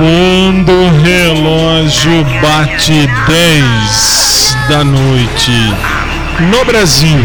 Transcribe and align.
Quando 0.00 0.72
o 0.72 1.02
relógio 1.02 2.24
bate 2.40 3.06
10 3.26 4.56
da 4.70 4.82
noite 4.82 5.52
no 6.40 6.64
Brasil, 6.64 7.18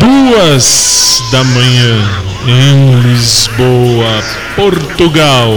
duas 0.00 1.22
da 1.30 1.44
manhã 1.44 2.04
em 2.48 3.00
Lisboa, 3.02 4.24
Portugal. 4.56 5.52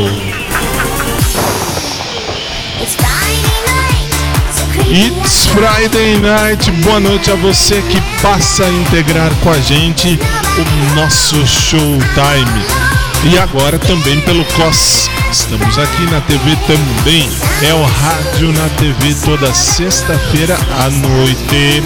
It's 4.91 5.45
Friday 5.45 6.19
Night. 6.19 6.69
Boa 6.83 6.99
noite 6.99 7.31
a 7.31 7.35
você 7.35 7.81
que 7.81 7.99
passa 8.21 8.63
a 8.65 8.69
integrar 8.69 9.33
com 9.41 9.49
a 9.49 9.59
gente 9.59 10.19
o 10.59 10.95
nosso 10.95 11.35
showtime. 11.47 13.00
E 13.23 13.37
agora 13.37 13.77
também 13.77 14.19
pelo 14.21 14.43
COS. 14.45 15.09
Estamos 15.31 15.77
aqui 15.77 16.01
na 16.09 16.21
TV 16.21 16.57
também. 16.65 17.29
É 17.61 17.73
o 17.73 17.83
rádio 17.83 18.51
na 18.51 18.67
TV 18.69 19.15
toda 19.23 19.53
sexta-feira 19.53 20.57
à 20.79 20.89
noite. 20.89 21.83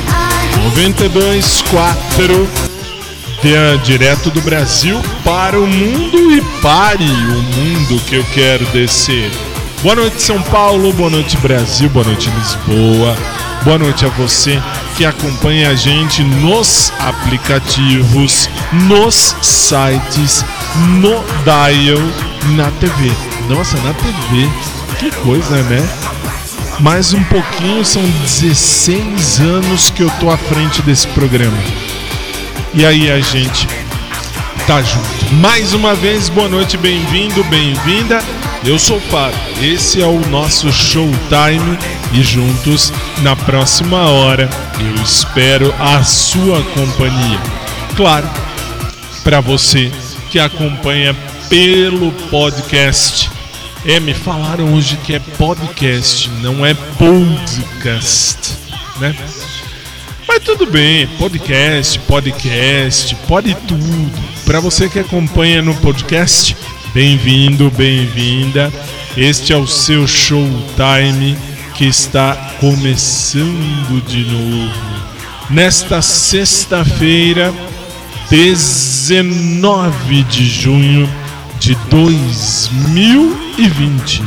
92.4 0.75 2.47
direto 3.83 4.31
do 4.31 4.41
Brasil 4.41 4.99
para 5.23 5.59
o 5.59 5.67
mundo 5.67 6.31
e 6.31 6.41
pare 6.61 7.05
o 7.05 7.43
mundo 7.43 8.01
que 8.05 8.15
eu 8.15 8.25
quero 8.33 8.65
descer. 8.67 9.29
Boa 9.83 9.93
noite, 9.95 10.19
São 10.21 10.41
Paulo, 10.41 10.91
boa 10.93 11.11
noite, 11.11 11.37
Brasil, 11.37 11.87
boa 11.89 12.05
noite, 12.05 12.31
Lisboa. 12.31 13.15
Boa 13.63 13.77
noite 13.77 14.05
a 14.05 14.09
você 14.09 14.59
que 14.95 15.05
acompanha 15.05 15.69
a 15.69 15.75
gente 15.75 16.23
nos 16.23 16.91
aplicativos, 16.99 18.49
nos 18.71 19.35
sites, 19.41 20.43
no 21.01 21.23
dial, 21.43 21.99
na 22.55 22.71
TV. 22.71 23.11
Nossa, 23.49 23.77
na 23.77 23.93
TV, 23.93 24.49
que 24.99 25.11
coisa, 25.21 25.61
né? 25.63 25.87
Mais 26.79 27.13
um 27.13 27.23
pouquinho, 27.25 27.85
são 27.85 28.03
16 28.03 29.39
anos 29.39 29.89
que 29.89 30.01
eu 30.03 30.09
tô 30.19 30.29
à 30.29 30.37
frente 30.37 30.81
desse 30.81 31.07
programa. 31.09 31.57
E 32.73 32.85
aí 32.85 33.09
a 33.09 33.19
gente 33.21 33.67
tá 34.67 34.81
junto. 34.81 35.33
Mais 35.35 35.73
uma 35.73 35.95
vez, 35.95 36.27
boa 36.27 36.49
noite, 36.49 36.77
bem-vindo, 36.77 37.43
bem-vinda. 37.45 38.21
Eu 38.65 38.77
sou 38.79 38.97
o 38.97 39.01
Fábio, 39.01 39.39
esse 39.61 40.01
é 40.01 40.05
o 40.07 40.19
nosso 40.27 40.71
Showtime 40.73 41.77
e 42.11 42.23
juntos 42.23 42.91
na 43.21 43.35
próxima 43.35 44.09
hora 44.09 44.49
eu 44.79 45.03
espero 45.03 45.73
a 45.79 46.03
sua 46.03 46.61
companhia. 46.73 47.39
Claro, 47.95 48.27
para 49.23 49.39
você 49.39 49.91
que 50.35 50.39
acompanha 50.39 51.15
pelo 51.47 52.11
podcast. 52.29 53.31
É, 53.85 54.01
me 54.01 54.13
falaram 54.13 54.73
hoje 54.73 54.97
que 54.97 55.15
é 55.15 55.19
podcast, 55.19 56.29
não 56.41 56.65
é 56.65 56.73
podcast, 56.73 58.51
né? 58.99 59.15
Mas 60.27 60.43
tudo 60.43 60.65
bem, 60.65 61.07
podcast, 61.17 61.97
podcast, 61.99 63.15
pode 63.29 63.55
tudo. 63.65 64.11
Para 64.43 64.59
você 64.59 64.89
que 64.89 64.99
acompanha 64.99 65.61
no 65.61 65.73
podcast, 65.75 66.53
bem-vindo, 66.93 67.71
bem-vinda. 67.71 68.73
Este 69.15 69.53
é 69.53 69.57
o 69.57 69.65
seu 69.65 70.05
Showtime 70.05 71.37
que 71.75 71.85
está 71.85 72.35
começando 72.59 74.05
de 74.05 74.25
novo. 74.25 75.05
Nesta 75.49 76.01
sexta-feira, 76.01 77.53
19 78.29 80.23
de 80.23 80.45
junho 80.45 81.09
de 81.59 81.75
2020. 81.89 84.23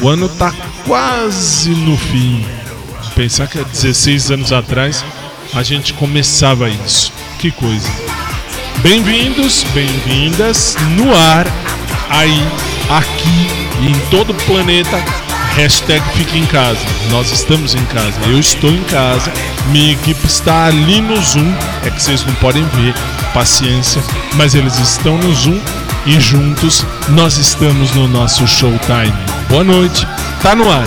O 0.00 0.08
ano 0.08 0.28
tá 0.28 0.52
quase 0.86 1.70
no 1.70 1.96
fim. 1.96 2.44
Pensar 3.14 3.46
que 3.46 3.58
há 3.58 3.62
16 3.62 4.32
anos 4.32 4.52
atrás 4.52 5.02
a 5.54 5.62
gente 5.62 5.94
começava 5.94 6.68
isso. 6.68 7.10
Que 7.38 7.50
coisa. 7.50 7.88
Bem-vindos, 8.82 9.64
bem-vindas 9.74 10.76
no 10.96 11.14
ar, 11.14 11.46
aí, 12.08 12.42
aqui 12.90 13.46
em 13.86 13.92
todo 14.10 14.30
o 14.30 14.34
planeta. 14.44 15.21
Hashtag 15.56 16.02
fique 16.16 16.38
em 16.38 16.46
casa. 16.46 16.80
Nós 17.10 17.30
estamos 17.30 17.74
em 17.74 17.84
casa. 17.86 18.18
Eu 18.26 18.38
estou 18.38 18.70
em 18.70 18.82
casa. 18.84 19.30
Minha 19.68 19.92
equipe 19.92 20.26
está 20.26 20.66
ali 20.66 21.00
no 21.00 21.20
Zoom. 21.20 21.52
É 21.84 21.90
que 21.90 22.02
vocês 22.02 22.24
não 22.24 22.34
podem 22.36 22.64
ver. 22.68 22.94
Paciência. 23.34 24.02
Mas 24.34 24.54
eles 24.54 24.78
estão 24.78 25.18
no 25.18 25.34
Zoom 25.34 25.60
e 26.06 26.18
juntos 26.18 26.84
nós 27.10 27.36
estamos 27.36 27.92
no 27.92 28.08
nosso 28.08 28.46
showtime. 28.46 29.12
Boa 29.48 29.62
noite. 29.62 30.06
Tá 30.42 30.56
no 30.56 30.70
ar. 30.70 30.86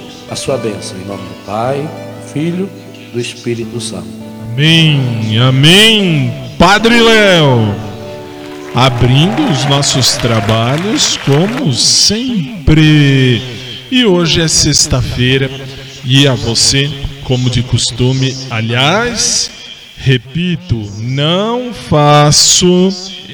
a 0.31 0.35
sua 0.37 0.57
bênção, 0.57 0.97
em 0.97 1.05
nome 1.05 1.23
do 1.23 1.45
Pai, 1.45 1.85
Filho, 2.31 2.69
do 3.11 3.19
Espírito 3.19 3.81
Santo. 3.81 4.07
Amém, 4.53 5.37
amém. 5.37 6.33
Padre 6.57 7.01
Léo, 7.01 7.75
abrindo 8.73 9.43
os 9.51 9.65
nossos 9.65 10.13
trabalhos 10.13 11.17
como 11.17 11.73
sempre. 11.73 13.41
E 13.91 14.05
hoje 14.05 14.39
é 14.39 14.47
sexta-feira 14.47 15.49
e 16.05 16.25
a 16.25 16.33
você, 16.33 16.89
como 17.25 17.49
de 17.49 17.61
costume, 17.61 18.33
aliás, 18.49 19.51
repito, 19.97 20.77
não 20.99 21.73
faço, 21.73 22.87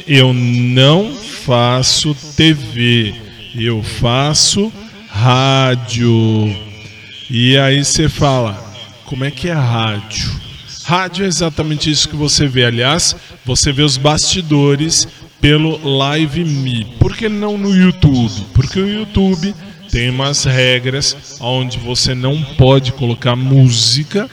eu 0.07 0.33
não 0.33 1.13
faço 1.13 2.15
TV, 2.35 3.13
eu 3.55 3.83
faço 3.83 4.73
rádio. 5.07 6.66
E 7.29 7.57
aí 7.57 7.83
você 7.83 8.07
fala, 8.07 8.53
como 9.05 9.25
é 9.25 9.31
que 9.31 9.49
é 9.49 9.53
rádio? 9.53 10.31
Rádio 10.85 11.25
é 11.25 11.27
exatamente 11.27 11.91
isso 11.91 12.07
que 12.07 12.15
você 12.15 12.47
vê. 12.47 12.63
Aliás, 12.63 13.13
você 13.43 13.73
vê 13.73 13.83
os 13.83 13.97
bastidores 13.97 15.05
pelo 15.41 15.77
Live 15.97 16.45
Me. 16.45 16.85
Por 16.97 17.17
que 17.17 17.27
não 17.27 17.57
no 17.57 17.75
YouTube? 17.75 18.45
Porque 18.53 18.79
o 18.79 18.87
YouTube 18.87 19.53
tem 19.91 20.09
umas 20.09 20.45
regras 20.45 21.37
onde 21.41 21.77
você 21.77 22.15
não 22.15 22.41
pode 22.41 22.93
colocar 22.93 23.35
música, 23.35 24.29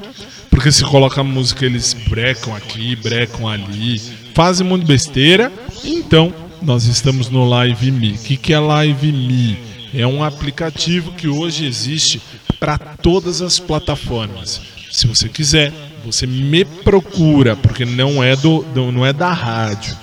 porque 0.48 0.70
se 0.70 0.84
coloca 0.84 1.24
música 1.24 1.66
eles 1.66 1.94
brecam 2.08 2.54
aqui, 2.54 2.94
brecam 2.94 3.48
ali, 3.48 4.00
fazem 4.34 4.64
muito 4.64 4.86
besteira. 4.86 5.52
Então, 5.82 6.32
nós 6.62 6.84
estamos 6.84 7.28
no 7.28 7.44
Live 7.48 7.90
Me. 7.90 8.12
O 8.12 8.18
que, 8.18 8.36
que 8.36 8.52
é 8.52 8.58
Live 8.60 9.10
Me? 9.10 9.58
É 9.92 10.06
um 10.06 10.22
aplicativo 10.22 11.12
que 11.12 11.26
hoje 11.26 11.66
existe 11.66 12.20
para 12.64 12.78
todas 13.02 13.42
as 13.42 13.58
plataformas. 13.58 14.60
Se 14.90 15.06
você 15.06 15.28
quiser, 15.28 15.70
você 16.02 16.26
me 16.26 16.64
procura, 16.64 17.54
porque 17.54 17.84
não 17.84 18.24
é 18.24 18.34
do, 18.34 18.64
não 18.74 19.04
é 19.04 19.12
da 19.12 19.32
rádio, 19.32 19.94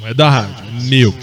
não 0.00 0.08
é 0.08 0.14
da 0.14 0.30
rádio, 0.30 0.64
é 0.64 0.82
meu. 0.84 1.14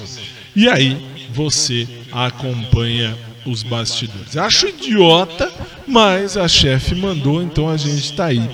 E 0.55 0.69
aí 0.69 1.03
você 1.33 1.87
acompanha 2.11 3.17
os 3.43 3.63
bastidores. 3.63 4.37
Acho 4.37 4.67
idiota, 4.67 5.51
mas 5.87 6.37
a 6.37 6.47
chefe 6.47 6.93
mandou, 6.93 7.41
então 7.41 7.69
a 7.69 7.77
gente 7.77 8.03
está 8.03 8.25
aí 8.25 8.47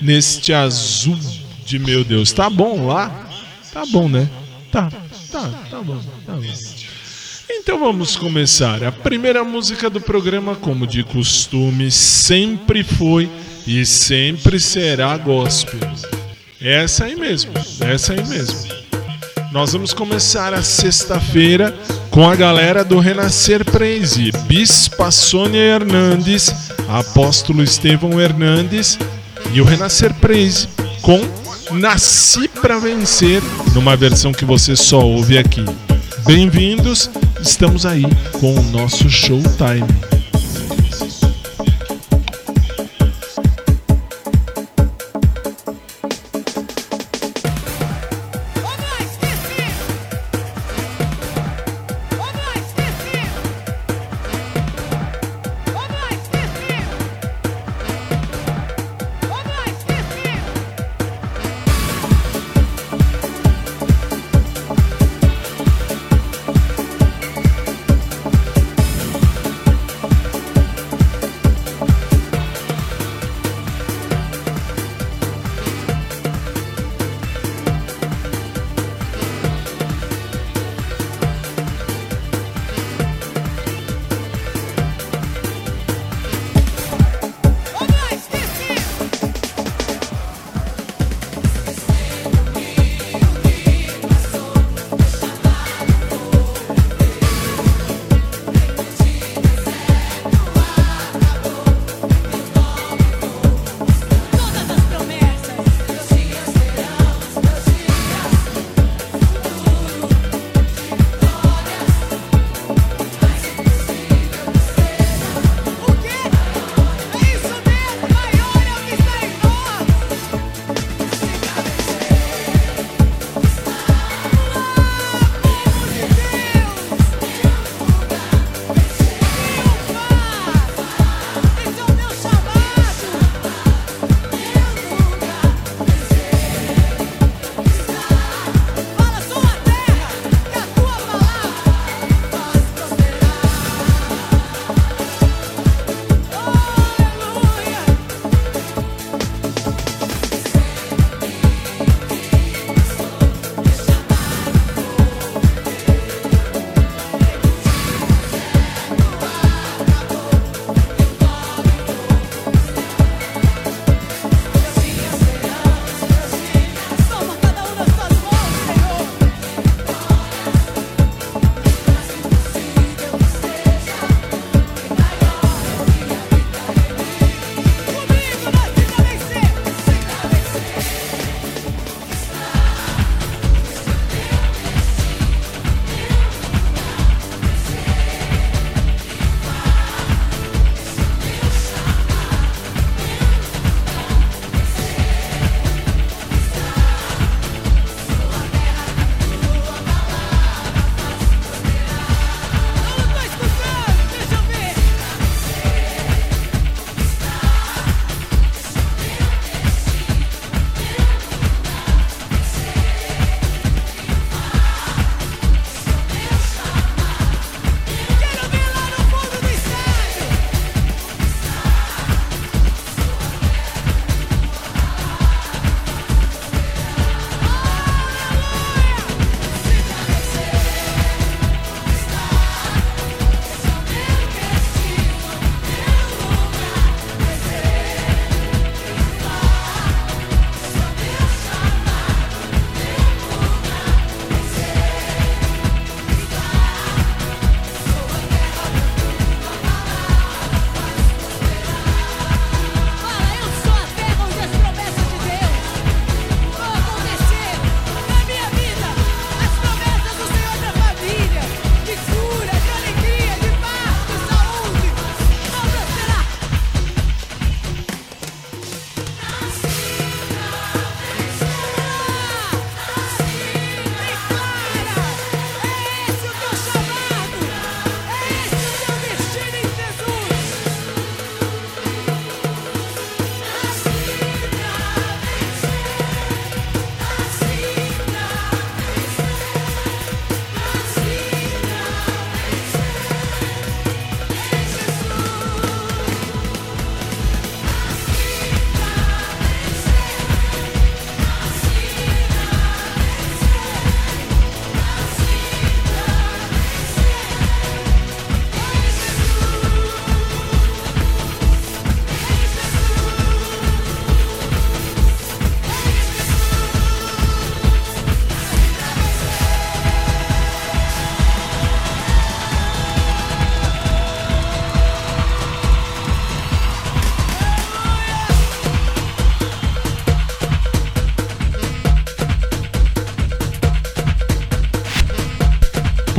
neste 0.00 0.52
azul 0.52 1.18
de 1.64 1.78
meu 1.78 2.02
Deus. 2.02 2.32
Tá 2.32 2.50
bom 2.50 2.86
lá? 2.86 3.28
Tá 3.72 3.84
bom, 3.86 4.08
né? 4.08 4.28
Tá, 4.72 4.90
tá, 5.30 5.48
tá 5.70 5.80
bom, 5.80 6.00
tá 6.26 6.32
bom. 6.32 6.83
Então 7.64 7.78
vamos 7.78 8.14
começar. 8.14 8.84
A 8.84 8.92
primeira 8.92 9.42
música 9.42 9.88
do 9.88 9.98
programa, 9.98 10.54
como 10.54 10.86
de 10.86 11.02
costume, 11.02 11.90
sempre 11.90 12.84
foi 12.84 13.26
e 13.66 13.86
sempre 13.86 14.60
será 14.60 15.16
gospel. 15.16 15.80
Essa 16.60 17.06
aí 17.06 17.16
mesmo, 17.16 17.52
essa 17.80 18.12
aí 18.12 18.22
mesmo. 18.26 18.68
Nós 19.50 19.72
vamos 19.72 19.94
começar 19.94 20.52
a 20.52 20.62
sexta-feira 20.62 21.74
com 22.10 22.28
a 22.28 22.36
galera 22.36 22.84
do 22.84 22.98
Renascer 22.98 23.64
Praise, 23.64 24.30
Bispa 24.46 25.10
Sônia 25.10 25.58
Hernandes, 25.58 26.52
Apóstolo 26.86 27.62
Estevão 27.62 28.20
Hernandes 28.20 28.98
e 29.54 29.62
o 29.62 29.64
Renascer 29.64 30.12
Praise 30.12 30.68
com 31.00 31.18
Nasci 31.74 32.46
para 32.46 32.78
Vencer, 32.78 33.42
numa 33.72 33.96
versão 33.96 34.34
que 34.34 34.44
você 34.44 34.76
só 34.76 35.00
ouve 35.00 35.38
aqui. 35.38 35.64
Bem-vindos, 36.26 37.10
estamos 37.44 37.84
aí 37.84 38.04
com 38.40 38.54
o 38.54 38.62
nosso 38.62 39.08
Showtime. 39.08 40.13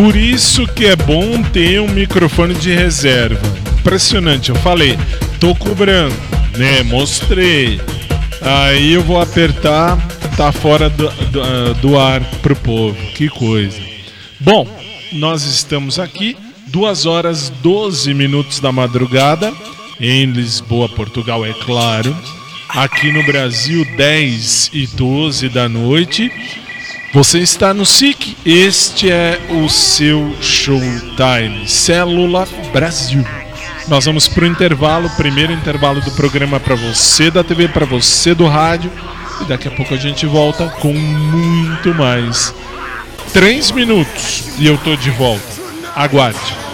Por 0.05 0.15
isso 0.15 0.67
que 0.67 0.85
é 0.85 0.95
bom 0.95 1.41
ter 1.41 1.81
um 1.81 1.87
microfone 1.87 2.53
de 2.53 2.71
reserva. 2.71 3.41
Impressionante, 3.79 4.49
eu 4.49 4.55
falei, 4.57 4.95
tô 5.39 5.55
com 5.55 5.73
branco, 5.73 6.15
né? 6.55 6.83
Mostrei. 6.83 7.81
Aí 8.39 8.93
eu 8.93 9.01
vou 9.01 9.19
apertar, 9.19 9.97
tá 10.37 10.51
fora 10.51 10.91
do, 10.91 11.09
do, 11.09 11.73
do 11.81 11.97
ar 11.97 12.23
pro 12.43 12.55
povo. 12.55 12.95
Que 13.15 13.27
coisa. 13.29 13.81
Bom, 14.39 14.67
nós 15.13 15.43
estamos 15.43 15.97
aqui, 15.97 16.37
2 16.67 17.07
horas 17.07 17.49
12 17.63 18.13
minutos 18.13 18.59
da 18.59 18.71
madrugada, 18.71 19.51
em 19.99 20.27
Lisboa, 20.27 20.87
Portugal, 20.87 21.43
é 21.43 21.51
claro. 21.51 22.15
Aqui 22.69 23.11
no 23.11 23.23
Brasil, 23.23 23.83
10 23.97 24.69
e 24.71 24.85
12 24.85 25.49
da 25.49 25.67
noite. 25.67 26.31
Você 27.15 27.39
está 27.39 27.73
no 27.73 27.85
SIC, 27.85 28.35
este 28.45 29.09
é 29.09 29.39
o 29.49 29.69
seu 29.69 30.35
Showtime, 30.41 31.65
Célula 31.65 32.45
Brasil. 32.73 33.25
Nós 33.87 34.03
vamos 34.03 34.27
para 34.27 34.43
o 34.43 34.47
intervalo, 34.47 35.09
primeiro 35.11 35.53
intervalo 35.53 36.01
do 36.01 36.11
programa 36.11 36.59
para 36.59 36.75
você 36.75 37.31
da 37.31 37.41
TV, 37.41 37.69
para 37.69 37.85
você 37.85 38.35
do 38.35 38.45
rádio. 38.45 38.91
E 39.39 39.45
daqui 39.45 39.69
a 39.69 39.71
pouco 39.71 39.93
a 39.93 39.97
gente 39.97 40.25
volta 40.25 40.67
com 40.81 40.93
muito 40.93 41.95
mais. 41.95 42.53
Três 43.31 43.71
minutos 43.71 44.43
e 44.59 44.67
eu 44.67 44.77
tô 44.77 44.97
de 44.97 45.09
volta. 45.11 45.47
Aguarde. 45.95 46.64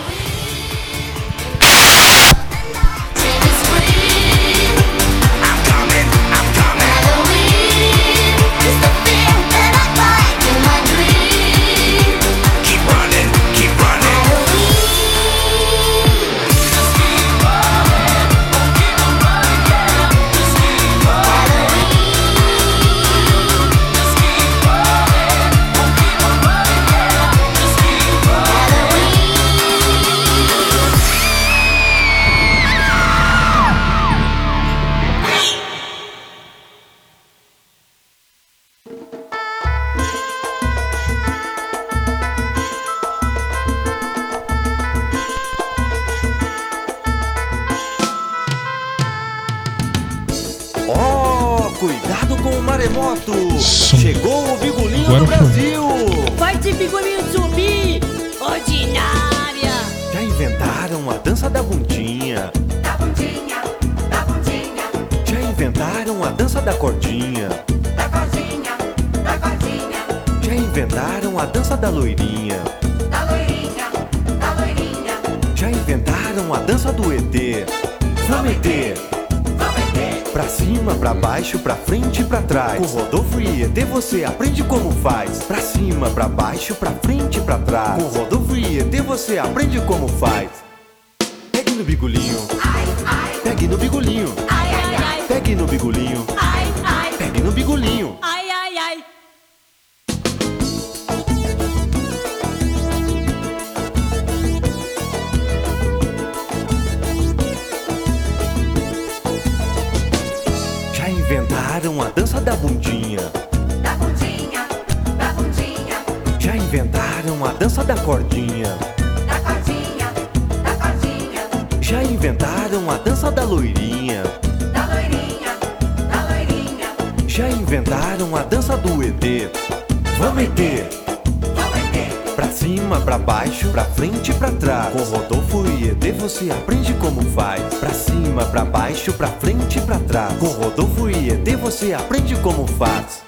Pra 133.03 133.17
baixo, 133.17 133.69
pra 133.69 133.83
frente 133.83 134.31
e 134.31 134.33
pra 134.33 134.51
trás. 134.51 134.93
Com 134.93 134.99
Rodolfo 135.03 135.63
e 135.67 135.89
ET 135.89 136.11
você 136.19 136.49
aprende 136.51 136.93
como 136.95 137.21
faz. 137.31 137.61
Pra 137.75 137.89
cima, 137.91 138.45
pra 138.45 138.63
baixo, 138.65 139.13
pra 139.13 139.27
frente 139.27 139.79
e 139.79 139.81
pra 139.81 139.99
trás. 139.99 140.33
Com 140.37 140.47
Rodolfo 140.47 141.09
e 141.09 141.29
ET 141.31 141.55
você 141.57 141.93
aprende 141.93 142.35
como 142.37 142.65
faz. 142.67 143.23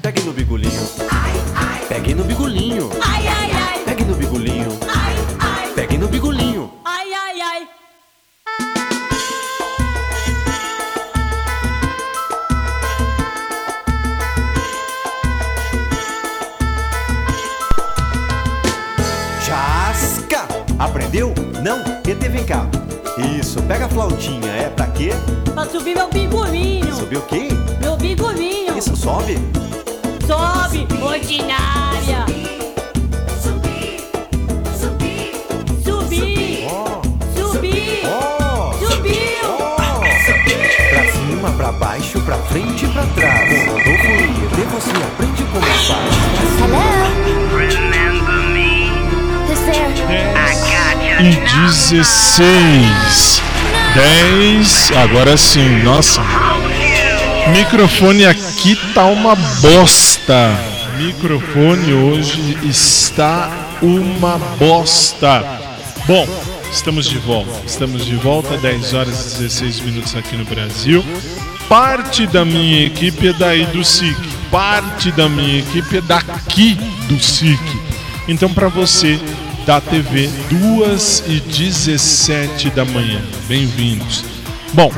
Pegue 0.00 0.22
no 0.22 0.32
bigolinho, 0.32 0.82
ai, 1.10 1.32
ai, 1.54 1.84
pegue 1.88 2.12
no 2.14 2.24
bigolinho, 2.24 2.90
Ai, 3.00 3.28
ai, 3.28 3.50
ai! 3.52 3.78
pegue 3.84 4.04
no 4.04 4.14
bigolinho, 4.16 4.76
Ai, 4.88 5.14
ai! 5.38 5.72
pegue 5.76 5.96
no 5.96 6.08
bigolinho. 6.08 6.72
Aprendeu? 20.92 21.32
Não? 21.64 21.78
ET, 22.06 22.18
vem 22.28 22.44
cá. 22.44 22.66
Isso, 23.40 23.62
pega 23.62 23.86
a 23.86 23.88
flautinha. 23.88 24.52
É 24.52 24.68
pra 24.68 24.86
quê? 24.88 25.08
Pra 25.54 25.64
subir 25.64 25.94
meu 25.94 26.06
bigolinho! 26.10 26.94
Subir 26.94 27.16
o 27.16 27.22
quê? 27.22 27.48
Meu 27.80 27.96
bigolinho! 27.96 28.76
Isso, 28.76 28.94
sobe. 28.94 29.38
Sobe! 30.26 30.86
Ordinária! 31.02 32.26
subir, 33.40 34.06
subir, 34.78 35.32
Subir! 35.82 36.66
Ó, 36.70 37.00
Subir! 37.40 38.02
ó, 38.06 38.72
Subiu! 38.74 39.16
ó. 39.48 39.76
Pra 40.90 41.10
cima, 41.10 41.50
pra 41.56 41.72
baixo, 41.72 42.20
pra 42.20 42.36
frente 42.36 42.84
e 42.84 42.88
pra 42.88 43.06
trás. 43.14 43.48
Com 43.48 43.72
Rodolfo 43.72 44.10
e 44.10 44.44
ET 44.44 44.66
você 44.70 44.90
aprende 44.90 45.42
como 45.54 45.64
faz. 45.64 46.12
E 50.68 50.71
16. 51.30 53.42
10. 53.94 54.92
Agora 54.96 55.36
sim, 55.36 55.82
nossa. 55.82 56.20
Microfone 57.52 58.26
aqui 58.26 58.76
tá 58.94 59.06
uma 59.06 59.36
bosta. 59.36 60.58
Microfone 60.96 61.92
hoje 61.92 62.58
está 62.64 63.50
uma 63.80 64.38
bosta. 64.58 65.44
Bom, 66.06 66.26
estamos 66.72 67.06
de 67.06 67.18
volta. 67.18 67.62
Estamos 67.66 68.04
de 68.04 68.16
volta, 68.16 68.56
10 68.56 68.94
horas 68.94 69.36
e 69.36 69.42
16 69.42 69.80
minutos 69.80 70.16
aqui 70.16 70.36
no 70.36 70.44
Brasil. 70.44 71.04
Parte 71.68 72.26
da 72.26 72.44
minha 72.44 72.86
equipe 72.86 73.28
é 73.28 73.32
daí 73.32 73.66
do 73.66 73.84
SIC. 73.84 74.16
Parte 74.50 75.12
da 75.12 75.28
minha 75.28 75.60
equipe 75.60 75.98
é 75.98 76.00
daqui 76.00 76.74
do 77.08 77.18
SIC. 77.18 77.60
Então, 78.28 78.52
para 78.52 78.68
você 78.68 79.18
da 79.64 79.80
TV, 79.80 80.28
2 80.50 81.24
e 81.26 81.40
17 81.40 82.70
da 82.70 82.84
manhã. 82.84 83.20
Bem-vindos. 83.46 84.24
Bom, 84.72 84.90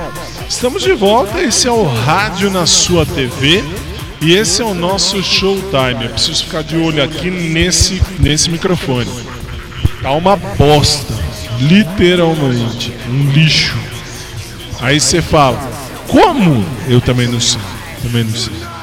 estamos 0.49 0.83
de 0.83 0.93
volta. 0.93 1.43
Esse 1.43 1.69
é 1.69 1.71
o 1.71 1.85
Rádio 1.85 2.51
na 2.51 2.67
sua 2.67 3.05
TV. 3.05 3.63
E 4.21 4.35
esse 4.35 4.63
é 4.63 4.65
o 4.65 4.73
nosso 4.73 5.23
showtime. 5.23 6.05
Eu 6.05 6.11
preciso 6.11 6.45
ficar 6.45 6.63
de 6.63 6.77
olho 6.77 7.03
aqui 7.03 7.31
nesse, 7.31 8.01
nesse 8.19 8.51
microfone. 8.51 9.11
Tá 10.01 10.13
uma 10.13 10.37
bosta. 10.37 11.13
Literalmente. 11.61 12.93
Um 13.09 13.31
lixo. 13.33 13.77
Aí 14.81 14.99
você 14.99 15.21
fala, 15.21 15.59
como? 16.09 16.65
Eu 16.89 17.01
também 17.01 17.29
não 17.29 17.41
sei. 17.41 17.61
Também 18.03 18.25
não 18.25 18.35
sei. 18.35 18.74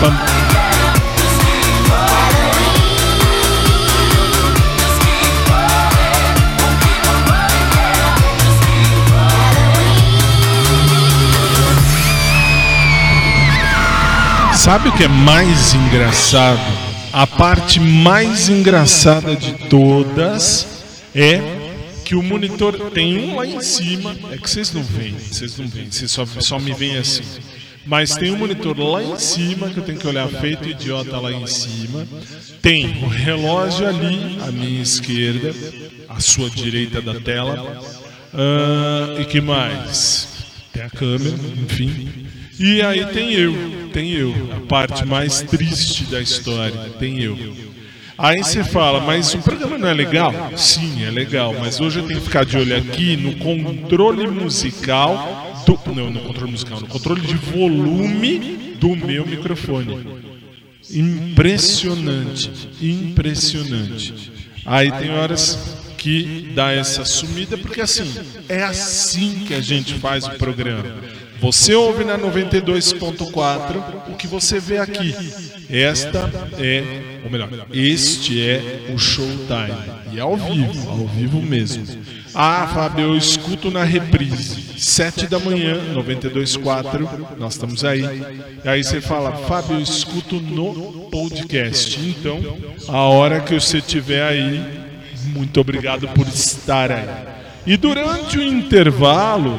pam. 0.00 0.46
Sabe 14.66 14.88
o 14.88 14.92
que 14.92 15.04
é 15.04 15.08
mais 15.08 15.74
engraçado? 15.74 16.60
A 17.12 17.24
parte 17.24 17.78
mais 17.78 18.48
engraçada 18.48 19.36
de 19.36 19.52
todas 19.68 20.66
é 21.14 21.40
que 22.04 22.16
o 22.16 22.22
monitor 22.22 22.90
tem 22.90 23.16
um 23.16 23.36
lá 23.36 23.46
em 23.46 23.60
cima. 23.62 24.16
É 24.32 24.36
que 24.36 24.50
vocês 24.50 24.72
não 24.72 24.82
veem, 24.82 25.14
vocês 25.16 25.56
não 25.56 25.68
veem, 25.68 25.90
vocês 25.90 26.10
só, 26.10 26.26
só 26.40 26.58
me 26.58 26.72
veem 26.72 26.98
assim. 26.98 27.22
Mas 27.86 28.14
tem 28.16 28.32
um 28.32 28.36
monitor 28.36 28.78
lá 28.78 29.02
em 29.02 29.16
cima 29.16 29.70
que 29.70 29.78
eu 29.78 29.84
tenho 29.84 29.98
que 29.98 30.06
olhar 30.06 30.28
feito 30.28 30.68
idiota 30.68 31.18
lá 31.18 31.32
em 31.32 31.46
cima. 31.46 32.06
Tem 32.60 33.04
o 33.04 33.06
relógio 33.06 33.86
ali 33.86 34.38
à 34.46 34.50
minha 34.50 34.82
esquerda, 34.82 35.54
à 36.08 36.18
sua 36.18 36.50
direita 36.50 37.00
da 37.00 37.14
tela. 37.20 37.80
Ah, 38.34 39.20
e 39.20 39.24
que 39.24 39.40
mais? 39.40 40.28
Tem 40.72 40.82
a 40.82 40.90
câmera, 40.90 41.36
enfim. 41.62 42.26
E 42.58 42.82
aí 42.82 43.04
tem 43.06 43.32
eu, 43.34 43.54
tem 43.92 44.10
eu, 44.12 44.34
a 44.56 44.60
parte 44.66 45.04
mais 45.04 45.42
triste 45.42 46.04
da 46.04 46.20
história, 46.20 46.90
tem 46.98 47.20
eu. 47.22 47.38
Aí 48.18 48.42
você 48.42 48.64
fala, 48.64 49.00
mas 49.00 49.34
o 49.34 49.38
programa 49.38 49.76
não 49.76 49.86
é 49.86 49.92
legal? 49.92 50.32
Sim, 50.56 51.04
é 51.04 51.10
legal, 51.10 51.54
mas 51.58 51.80
hoje 51.80 51.98
eu 51.98 52.06
tenho 52.06 52.18
que 52.18 52.26
ficar 52.26 52.46
de 52.46 52.56
olho 52.56 52.74
aqui 52.74 53.14
no 53.14 53.36
controle 53.36 54.26
musical 54.26 55.45
do, 55.66 55.94
não, 55.94 56.10
no 56.10 56.20
controle 56.20 56.52
musical, 56.52 56.80
no 56.80 56.86
controle 56.86 57.20
de 57.20 57.34
volume 57.34 58.76
do 58.78 58.94
meu 58.94 59.26
microfone. 59.26 60.24
Impressionante, 60.90 62.50
impressionante. 62.80 64.32
Aí 64.64 64.90
tem 64.92 65.10
horas 65.10 65.58
que 65.98 66.52
dá 66.54 66.70
essa 66.70 67.04
sumida, 67.04 67.58
porque 67.58 67.80
assim, 67.80 68.14
é 68.48 68.62
assim 68.62 69.44
que 69.44 69.54
a 69.54 69.60
gente 69.60 69.94
faz 69.94 70.24
o 70.26 70.30
programa. 70.32 70.94
Você 71.40 71.74
ouve 71.74 72.04
na 72.04 72.16
92.4 72.16 74.10
o 74.12 74.14
que 74.16 74.26
você 74.26 74.60
vê 74.60 74.78
aqui. 74.78 75.14
Esta 75.68 76.30
é, 76.58 77.20
ou 77.24 77.30
melhor, 77.30 77.50
este 77.72 78.40
é 78.40 78.86
o 78.94 78.98
Showtime. 78.98 79.96
E 80.12 80.18
é 80.18 80.20
ao 80.20 80.36
vivo, 80.36 80.88
ao 80.88 81.06
vivo 81.08 81.42
mesmo. 81.42 81.84
Ah, 82.38 82.66
Fábio, 82.66 83.06
eu 83.06 83.16
escuto 83.16 83.70
na 83.70 83.82
reprise. 83.82 84.62
7 84.76 85.26
da 85.26 85.38
manhã, 85.38 85.80
92.4, 85.94 87.38
nós 87.38 87.54
estamos 87.54 87.82
aí. 87.82 88.02
E 88.62 88.68
aí 88.68 88.84
você 88.84 89.00
fala, 89.00 89.32
Fábio, 89.32 89.76
eu 89.76 89.80
escuto 89.80 90.38
no 90.38 91.08
podcast. 91.10 91.98
Então, 91.98 92.38
a 92.88 93.00
hora 93.04 93.40
que 93.40 93.58
você 93.58 93.78
estiver 93.78 94.22
aí, 94.22 94.62
muito 95.28 95.58
obrigado 95.58 96.06
por 96.08 96.28
estar 96.28 96.92
aí. 96.92 97.08
E 97.66 97.74
durante 97.78 98.36
o 98.36 98.42
intervalo, 98.42 99.58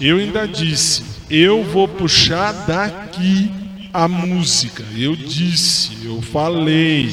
eu 0.00 0.18
ainda 0.18 0.46
disse, 0.46 1.02
eu 1.28 1.64
vou 1.64 1.88
puxar 1.88 2.52
daqui 2.64 3.50
a 3.92 4.06
música. 4.06 4.84
Eu 4.96 5.16
disse, 5.16 5.98
eu 6.04 6.22
falei, 6.22 7.12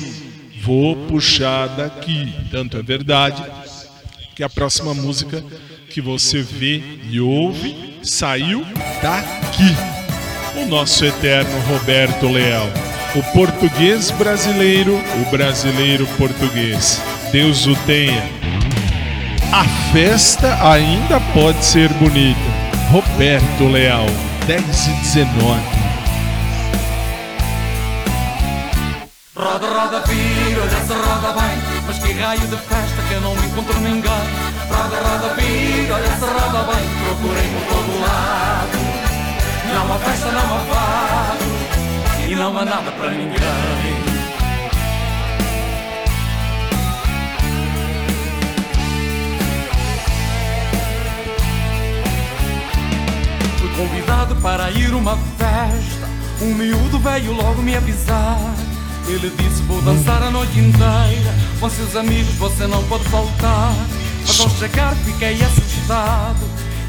vou 0.62 0.96
puxar 1.08 1.70
daqui. 1.70 2.32
Tanto 2.52 2.78
é 2.78 2.84
verdade 2.84 3.44
que 4.36 4.44
a 4.44 4.50
próxima 4.50 4.94
música 4.94 5.44
que 5.90 6.02
você 6.02 6.42
vê 6.42 6.82
e 7.10 7.20
ouve 7.20 8.00
saiu 8.04 8.66
daqui. 9.02 9.76
O 10.62 10.66
nosso 10.66 11.06
eterno 11.06 11.60
Roberto 11.62 12.28
Leal. 12.28 12.68
O 13.16 13.24
português 13.34 14.10
brasileiro, 14.12 14.96
o 14.96 15.30
brasileiro 15.30 16.08
português. 16.18 17.02
Deus 17.32 17.66
o 17.68 17.76
tenha. 17.86 18.24
A 19.52 19.66
festa 19.92 20.72
ainda 20.72 21.20
pode 21.34 21.64
ser 21.66 21.90
bonita. 21.94 22.40
Roberto 22.90 23.68
Leal, 23.68 24.06
10 24.48 24.88
e 24.88 24.94
19. 25.02 25.81
Roda, 29.34 29.66
roda, 29.66 30.04
olha 30.62 30.86
se 30.86 30.94
roda 30.94 31.32
bem. 31.40 31.58
Mas 31.88 32.00
que 32.00 32.12
raio 32.12 32.42
de 32.42 32.58
festa 32.58 33.02
que 33.08 33.14
eu 33.14 33.22
não 33.22 33.34
encontro 33.34 33.80
ninguém. 33.80 34.12
Roda, 34.70 34.98
roda, 34.98 35.36
olha 35.94 36.12
se 36.18 36.26
roda 36.26 36.64
bem. 36.74 36.90
Procurei 37.06 37.48
por 37.48 37.64
todo 37.70 38.02
lado. 38.02 38.78
Não 39.74 39.96
há 39.96 40.00
festa, 40.00 40.32
não 40.34 40.42
há 40.42 40.60
fado. 40.60 41.46
E 42.28 42.36
não 42.36 42.58
há 42.58 42.66
nada 42.66 42.92
para 42.92 43.12
ninguém. 43.12 43.40
Fui 53.60 53.70
convidado 53.78 54.36
para 54.42 54.72
ir 54.72 54.94
uma 54.94 55.16
festa. 55.38 56.10
Um 56.42 56.54
miúdo 56.54 57.00
veio 57.00 57.32
logo 57.32 57.62
me 57.62 57.78
avisar 57.78 58.51
Ele 59.12 59.30
disse 59.30 59.62
vou 59.64 59.82
dançar 59.82 60.24
a 60.24 60.32
noite 60.32 60.58
inteira. 60.58 61.36
Com 61.60 61.70
seus 61.70 61.98
amigos 61.98 62.34
você 62.36 62.66
não 62.66 62.82
pode 62.86 63.04
faltar. 63.10 63.76
Mas 64.26 64.40
ao 64.40 64.50
chegar 64.52 64.96
fiquei 65.04 65.34
assustado. 65.44 66.40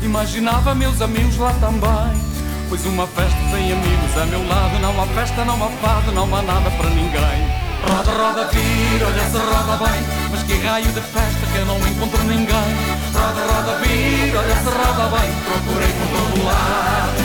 Imaginava 0.05 0.73
meus 0.73 1.03
amigos 1.03 1.37
lá 1.37 1.53
também. 1.55 2.23
Pois 2.69 2.87
uma 2.87 3.09
festa 3.09 3.37
sem 3.51 3.73
amigos 3.73 4.17
a 4.17 4.27
meu 4.27 4.47
lado. 4.47 4.79
Não 4.79 5.03
há 5.03 5.07
festa, 5.09 5.45
não 5.45 5.65
há 5.65 5.69
fado, 5.83 6.13
não 6.13 6.37
há 6.37 6.43
nada 6.43 6.71
para 6.71 6.91
ninguém. 6.91 7.63
Roda, 7.89 8.13
roda, 8.13 8.49
vira, 8.53 9.07
olha 9.09 9.25
se 9.25 9.39
roda 9.39 9.85
bem. 9.85 10.03
Mas 10.31 10.43
que 10.45 10.55
raio 10.65 10.87
de 10.87 11.01
festa 11.01 11.47
que 11.53 11.59
eu 11.59 11.67
não 11.67 11.79
encontro 11.79 12.23
ninguém. 12.23 12.71
Roda, 13.13 13.53
roda, 13.53 13.79
vira, 13.83 14.39
olha 14.39 14.57
se 14.59 14.69
roda 14.69 15.17
bem. 15.17 15.29
Procurei 15.43 15.93
por 15.93 16.07
todo 16.07 16.45
lado. 16.45 17.23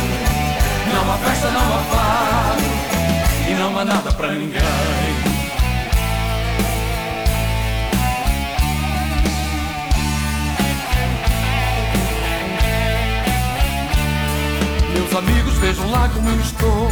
Não 0.92 1.14
há 1.14 1.18
festa, 1.20 1.52
não 1.52 1.62
há 1.62 1.84
fado 1.84 2.47
E 3.50 3.54
não 3.54 3.80
há 3.80 3.86
nada 3.86 4.12
para 4.12 4.34
ninguém. 4.34 4.62
Meus 14.94 15.16
amigos 15.16 15.54
vejam 15.60 15.90
lá 15.92 16.10
como 16.14 16.30
eu 16.30 16.40
estou. 16.42 16.92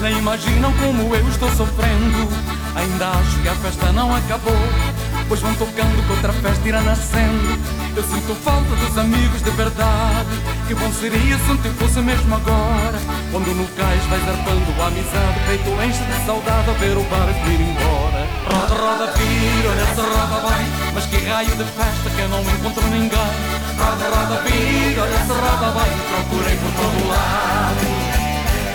Nem 0.00 0.18
imaginam 0.18 0.72
como 0.72 1.14
eu 1.14 1.28
estou 1.28 1.48
sofrendo. 1.50 2.28
Ainda 2.74 3.10
acho 3.10 3.38
que 3.40 3.48
a 3.48 3.54
festa 3.54 3.92
não 3.92 4.12
acabou 4.12 4.91
Pois 5.28 5.40
vão 5.40 5.54
tocando 5.54 6.04
que 6.04 6.12
outra 6.12 6.32
festa 6.32 6.68
irá 6.68 6.80
nascendo. 6.82 7.58
Eu 7.96 8.02
sinto 8.02 8.34
falta 8.44 8.74
dos 8.76 8.98
amigos 8.98 9.42
de 9.42 9.50
verdade. 9.50 10.34
Que 10.66 10.74
bom 10.74 10.90
seria 10.92 11.38
se 11.38 11.56
tempo 11.58 11.74
fosse 11.78 12.00
mesmo 12.00 12.34
agora. 12.34 12.98
Quando 13.30 13.54
no 13.54 13.66
cais 13.76 14.04
vais 14.06 14.28
arpando 14.28 14.82
a 14.82 14.86
amizade 14.86 15.40
Peito 15.46 15.70
enche 15.82 16.04
de 16.04 16.26
saudade 16.26 16.70
a 16.70 16.72
ver 16.74 16.96
o 16.96 17.04
barco 17.04 17.50
ir 17.50 17.60
embora. 17.60 18.26
Roda, 18.50 18.74
roda, 18.74 19.12
vira, 19.16 19.68
olha 19.70 19.86
se 19.86 20.00
roda 20.00 20.48
bem. 20.48 20.66
Mas 20.94 21.06
que 21.06 21.16
raio 21.28 21.56
de 21.56 21.64
festa 21.64 22.10
que 22.14 22.20
eu 22.20 22.28
não 22.28 22.40
encontro 22.40 22.86
ninguém. 22.88 23.32
Roda, 23.78 24.04
roda, 24.14 24.42
vira, 24.42 25.02
olha 25.02 25.18
se 25.18 25.32
roda 25.32 25.68
bem. 25.80 25.92
Procurei 26.12 26.56
por 26.56 26.72
todo 26.72 27.08
lado. 27.08 28.02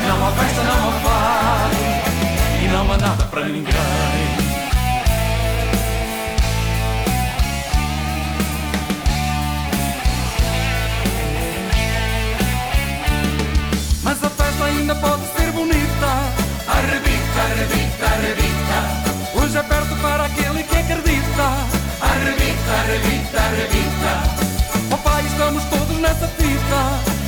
Não 0.08 0.28
há 0.28 0.32
festa, 0.32 0.64
não 0.64 0.90
há 0.90 0.92
fado 1.02 2.18
e 2.64 2.68
não 2.70 2.92
há 2.92 2.98
nada 2.98 3.24
para 3.26 3.46
ninguém. 3.46 4.37
Ainda 14.78 14.96
pode 14.96 15.24
ser 15.36 15.52
bonita. 15.52 16.10
Arrebita, 16.68 17.40
arrebita, 17.42 18.06
arrebita. 18.06 19.42
Hoje 19.42 19.58
é 19.58 19.64
perto 19.64 19.96
para 20.02 20.26
aquele 20.26 20.64
que 20.64 20.76
acredita. 20.76 21.48
Arrebita, 22.02 22.72
arrebita, 22.82 23.38
arrebita. 23.38 24.12
Oh 24.94 24.98
pai, 24.98 25.26
estamos 25.26 25.64
todos 25.66 25.98
nessa 25.98 26.28
fita. 26.28 26.80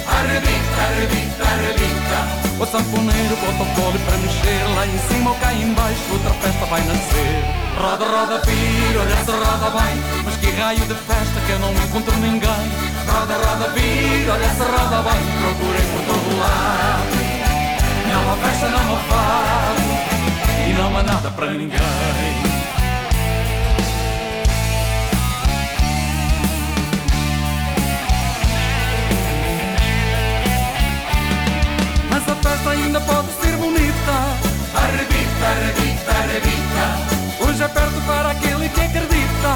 Arrebita, 0.08 0.82
arrebita, 0.90 1.44
arrebita. 1.44 2.40
O 2.60 2.66
sanfoneiro 2.66 3.36
bota 3.38 3.64
o 3.64 3.76
colo 3.76 4.00
para 4.00 4.18
mexer 4.18 4.68
Lá 4.76 4.86
em 4.86 5.00
cima 5.08 5.30
ou 5.30 5.36
cá 5.38 5.54
embaixo 5.54 6.02
outra 6.12 6.32
festa 6.42 6.66
vai 6.66 6.82
nascer 6.82 7.46
Roda, 7.80 8.04
roda, 8.04 8.42
vira, 8.46 9.00
olha 9.00 9.16
se 9.16 9.32
roda 9.32 9.70
bem 9.80 10.04
Mas 10.26 10.36
que 10.36 10.52
raio 10.52 10.82
de 10.82 10.94
festa 10.94 11.40
que 11.46 11.52
eu 11.54 11.60
não 11.60 11.72
encontro 11.72 12.14
ninguém 12.18 12.72
Roda, 13.08 13.36
roda, 13.36 13.70
vira, 13.70 14.34
olha 14.34 14.50
se 14.50 14.62
roda 14.62 15.10
bem 15.10 15.22
Procurei 15.40 15.86
por 15.88 16.14
todo 16.14 16.38
lado 16.38 17.19
Não 18.62 18.68
há 18.68 19.00
fado 19.00 19.82
E 20.68 20.74
não 20.74 20.98
há 20.98 21.04
nada 21.04 21.32
para 21.32 21.52
ninguém. 21.52 21.80
Mas 32.12 32.28
a 32.28 32.36
festa 32.36 32.70
ainda 32.72 33.00
pode 33.00 33.28
ser 33.42 33.56
bonita. 33.56 34.12
Arrebita, 34.76 35.46
arrebita, 35.48 36.12
arrebita. 36.12 37.48
Hoje 37.48 37.64
é 37.64 37.68
perto 37.70 38.02
para 38.06 38.32
aquele 38.32 38.68
que 38.68 38.82
acredita. 38.82 39.52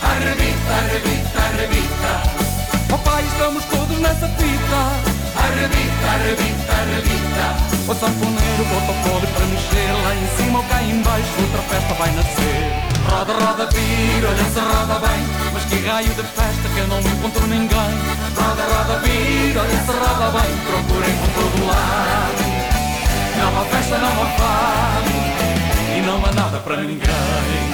Arrebita, 0.00 0.72
arrebita, 0.78 1.40
arrebita. 1.40 2.94
Oh 2.94 2.98
pai, 2.98 3.24
estamos 3.24 3.64
todos 3.64 3.98
nessa 3.98 4.28
fita 4.28 5.13
Arrebita, 5.44 6.06
arrebita, 6.14 6.72
arrebita 6.72 7.46
O 7.86 7.94
sanfoneiro 7.94 8.62
o 8.62 8.66
corpo 8.70 8.94
pode 9.04 9.26
para 9.26 9.46
mexer 9.46 9.92
Lá 10.02 10.14
em 10.14 10.26
cima 10.36 10.58
ou 10.58 10.64
cá 10.64 10.82
em 10.82 11.02
baixo. 11.02 11.28
Outra 11.40 11.62
festa 11.62 11.94
vai 11.94 12.10
nascer. 12.12 12.84
Roda, 13.08 13.32
roda, 13.32 13.66
vira, 13.66 14.28
olha 14.28 14.44
se 14.44 14.60
roda 14.60 15.06
bem. 15.06 15.20
Mas 15.52 15.64
que 15.64 15.86
raio 15.86 16.08
de 16.08 16.22
festa 16.22 16.68
que 16.74 16.78
eu 16.78 16.88
não 16.88 17.00
encontro 17.00 17.46
ninguém. 17.46 17.92
Roda, 18.36 18.64
roda, 18.72 18.98
vira, 19.00 19.60
olha 19.60 19.80
se 19.84 19.92
roda 19.92 20.30
bem. 20.38 20.56
Procurem 20.66 21.14
por 21.18 21.28
todo 21.34 21.66
lado. 21.66 22.44
Não 23.38 23.60
há 23.60 23.64
festa, 23.64 23.98
não 23.98 24.22
há 24.22 24.26
fado. 24.38 25.10
E 25.96 26.00
não 26.02 26.24
há 26.24 26.32
nada 26.32 26.58
para 26.60 26.76
ninguém 26.76 27.73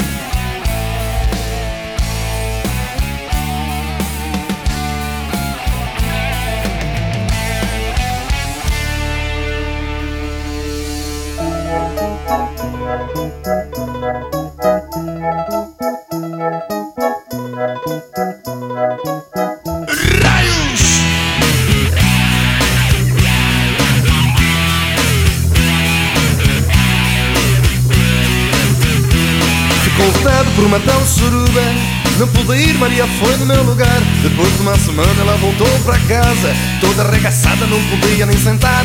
por 30.61 30.67
uma 30.67 30.81
tal 30.81 31.01
suruba. 31.07 31.63
Não 32.19 32.29
pude 32.29 32.55
ir, 32.55 32.75
Maria 32.75 33.07
foi 33.07 33.35
no 33.39 33.47
meu 33.47 33.63
lugar. 33.63 34.01
Depois 34.23 34.53
de 34.55 34.61
uma 34.61 34.77
semana 34.77 35.21
ela 35.21 35.35
voltou 35.37 35.67
para 35.85 35.99
casa. 36.01 36.55
Toda 36.83 37.03
arregaçada, 37.03 37.67
não 37.67 37.83
podia 37.85 38.27
nem 38.27 38.37
sentar 38.37 38.85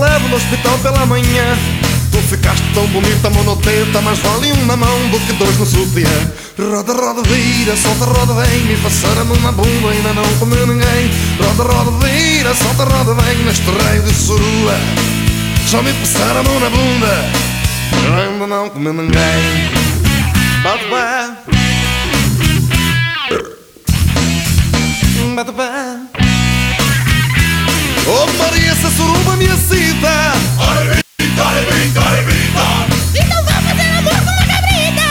levo 0.00 0.28
no 0.28 0.36
hospital 0.36 0.78
pela 0.78 1.06
manhã. 1.06 1.56
Tu 2.10 2.18
ficaste 2.22 2.64
tão 2.72 2.86
bonita, 2.86 3.28
monoteta 3.28 4.00
Mas 4.00 4.18
vale 4.20 4.50
um 4.52 4.64
na 4.64 4.78
mão 4.78 5.08
do 5.10 5.20
que 5.20 5.32
dois 5.34 5.58
no 5.58 5.66
sutiã 5.66 6.08
Roda, 6.58 6.94
roda, 6.94 7.22
vira, 7.28 7.76
solta, 7.76 8.06
roda, 8.06 8.32
vem 8.32 8.60
Me 8.64 8.76
passaram 8.78 9.26
na 9.26 9.52
bunda, 9.52 9.90
ainda 9.90 10.14
não 10.14 10.24
comeu 10.38 10.66
ninguém. 10.66 11.10
Roda, 11.38 11.70
roda, 11.70 11.90
vira, 12.06 12.54
solta, 12.54 12.84
roda, 12.84 13.12
vem 13.12 13.44
Neste 13.44 13.70
raio 13.84 14.02
de 14.02 14.14
surua 14.14 14.74
Já 15.66 15.82
me 15.82 15.92
passaram 15.92 16.42
na 16.42 16.70
bunda 16.70 17.48
ainda 18.06 18.46
não 18.46 18.70
comeu 18.70 18.92
ninguém. 18.92 19.70
Bate 20.62 20.84
pé. 20.86 21.48
Bate 25.34 25.52
pé 25.52 26.17
Oh 28.10 28.26
Maria, 28.38 28.70
essa 28.70 28.88
suruba 28.88 29.36
me 29.36 29.44
excita. 29.44 30.08
Arrebita, 30.58 31.42
arrebita, 31.44 32.00
arrebita 32.00 32.64
Então 33.14 33.44
vá 33.44 33.52
fazer 33.60 33.90
amor 33.98 34.14
com 34.14 34.30
uma 34.30 34.46
cabrita. 34.46 35.02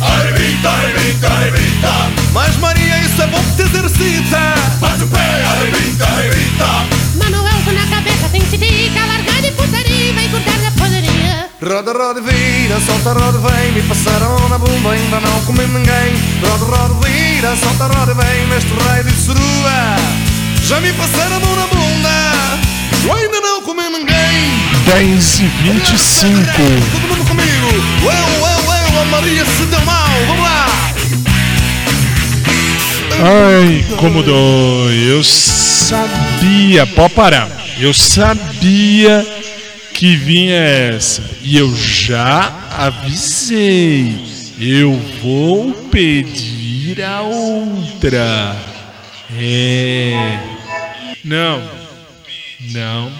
Arrebita, 0.00 0.70
arrebita, 0.70 1.26
arrebita 1.26 1.92
Mas 2.32 2.56
Maria, 2.56 2.98
isso 3.00 3.20
é 3.20 3.26
bom 3.26 3.42
que 3.42 3.56
te 3.56 3.62
exercita 3.62 4.54
Bate 4.80 5.02
o 5.02 5.06
pé, 5.08 5.44
arrebita, 5.44 6.04
arrebita 6.06 6.66
Manuel, 7.16 7.62
com 7.62 7.72
na 7.72 7.86
cabeça 7.88 8.28
tem 8.32 8.40
tica 8.40 9.04
Largar 9.04 9.42
de 9.42 9.50
putaria 9.50 10.10
e 10.10 10.12
vai 10.14 10.28
cortar 10.30 10.58
da 10.58 10.70
poderia 10.70 11.50
Roda, 11.62 11.92
roda, 11.92 12.22
vira, 12.22 12.80
solta, 12.80 13.12
roda, 13.12 13.38
vem. 13.38 13.72
Me 13.72 13.82
passaram 13.82 14.48
na 14.48 14.56
bunda, 14.56 14.90
ainda 14.90 15.20
não 15.20 15.40
comi 15.46 15.66
ninguém. 15.66 16.14
Roda, 16.42 16.64
roda, 16.64 17.06
vira, 17.06 17.56
solta, 17.56 17.86
roda, 17.86 18.14
vem. 18.14 18.46
Neste 18.46 18.72
raio 18.84 19.04
de 19.04 19.12
surua 19.12 20.35
Já 20.68 20.80
me 20.80 20.92
passaram 20.94 21.36
a 21.36 21.40
mão 21.40 21.54
na 21.54 21.66
bunda 21.68 22.58
Eu 23.04 23.12
ainda 23.14 23.40
não 23.40 23.62
comi 23.62 23.88
ninguém 23.88 24.16
10 24.84 25.38
e 25.38 25.44
25. 25.44 26.36
Todo 26.90 27.08
mundo 27.08 27.28
comigo 27.28 27.68
Eu, 28.02 28.10
eu, 28.10 28.94
eu, 28.94 29.00
a 29.00 29.04
Maria 29.04 29.44
se 29.44 29.64
deu 29.66 29.80
mal 29.82 30.08
Vamos 30.26 30.42
lá 30.42 30.66
Ai, 33.18 33.82
como 33.96 34.22
dói. 34.22 35.10
Eu 35.10 35.24
sabia. 35.24 36.86
Pode 36.86 37.14
parar. 37.14 37.48
Eu 37.80 37.94
sabia 37.94 39.26
que 39.94 40.16
vinha 40.16 40.54
essa. 40.54 41.22
E 41.42 41.56
eu 41.56 41.74
já 41.74 42.52
avisei. 42.76 44.20
Eu 44.60 45.00
vou 45.22 45.72
pedir 45.90 47.02
a 47.02 47.22
outra. 47.22 48.75
É. 49.34 50.38
Não. 51.24 51.62
Não. 52.72 53.10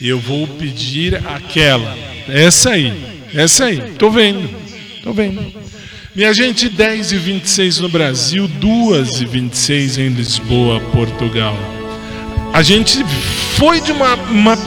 Eu 0.00 0.18
vou 0.18 0.46
pedir 0.46 1.16
aquela. 1.26 1.96
Essa 2.28 2.70
aí. 2.70 3.22
Essa 3.34 3.66
aí. 3.66 3.94
Tô 3.98 4.10
vendo. 4.10 4.48
Tô 5.02 5.12
vendo. 5.12 5.52
Minha 6.14 6.34
gente, 6.34 6.68
10 6.68 7.12
e 7.12 7.16
26 7.16 7.78
no 7.78 7.88
Brasil, 7.88 8.46
2 8.46 9.22
e 9.22 9.24
26 9.24 9.98
em 9.98 10.08
Lisboa, 10.08 10.78
Portugal. 10.92 11.56
A 12.52 12.62
gente 12.62 13.02
foi 13.56 13.80
de 13.80 13.92
uma, 13.92 14.14
uma 14.14 14.58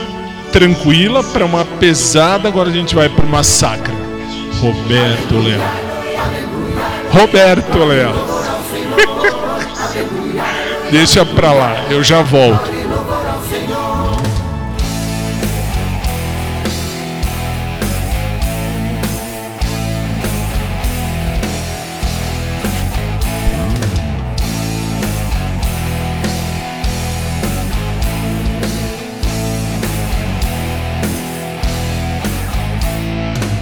tranquila 0.52 1.24
para 1.24 1.46
uma 1.46 1.64
pesada, 1.64 2.48
agora 2.48 2.70
a 2.70 2.74
gente 2.74 2.96
vai 2.96 3.10
para 3.10 3.26
uma 3.26 3.44
sacra. 3.44 3.94
Roberto 4.60 5.38
Leal. 5.38 5.72
Roberto 7.12 7.78
Leal. 7.78 8.16
Deixa 10.98 11.26
pra 11.26 11.52
lá, 11.52 11.76
eu 11.90 12.02
já 12.02 12.22
volto. 12.22 12.72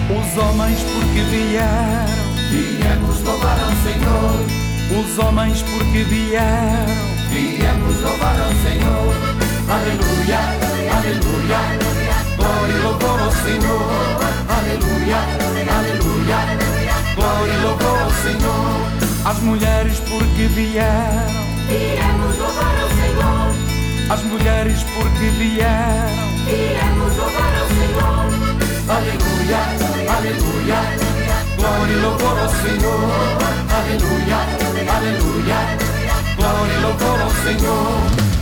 Os 0.08 0.38
homens 0.38 0.80
porque 0.84 1.22
vieram. 1.32 2.14
Viemos 2.52 3.22
louvar 3.24 3.60
ao 3.60 3.72
Senhor. 3.82 5.04
Os 5.04 5.18
homens 5.18 5.64
porque 5.64 6.04
vieram 6.04 7.13
Viemos 7.34 8.00
louvar 8.02 8.40
ao 8.40 8.54
Senhor. 8.62 9.14
Aleluia, 9.68 10.40
aleluia. 10.96 11.62
Glória 12.38 12.74
e 12.74 12.80
louvor 12.84 13.20
ao 13.20 13.32
Senhor. 13.32 13.90
Aleluia, 14.48 15.18
aleluia. 15.78 16.40
Glória 17.16 17.54
e 17.54 17.58
louvor 17.64 18.02
ao 18.04 18.12
Senhor. 18.12 19.04
As 19.26 19.40
mulheres 19.40 20.00
porque 20.10 20.48
vieram. 20.48 21.44
Viemos 21.68 22.38
louvar 22.38 22.76
ao 22.82 22.90
Senhor. 22.90 24.14
As 24.14 24.24
mulheres 24.26 24.84
porque 24.94 25.30
vieram. 25.40 26.34
Viemos 26.46 27.18
louvar 27.18 27.54
ao 27.60 27.68
Senhor. 27.68 28.54
Aleluia, 28.86 29.58
aleluia, 30.14 30.80
glória 31.56 31.94
e 31.94 32.02
louvor 32.02 32.38
ao 32.38 32.50
Senhor. 32.50 33.54
Aleluia, 33.74 34.40
aleluia, 34.94 35.60
glória 36.36 36.74
e 36.74 36.82
louvor 36.82 37.22
ao 37.22 37.30
Senhor. 37.30 38.34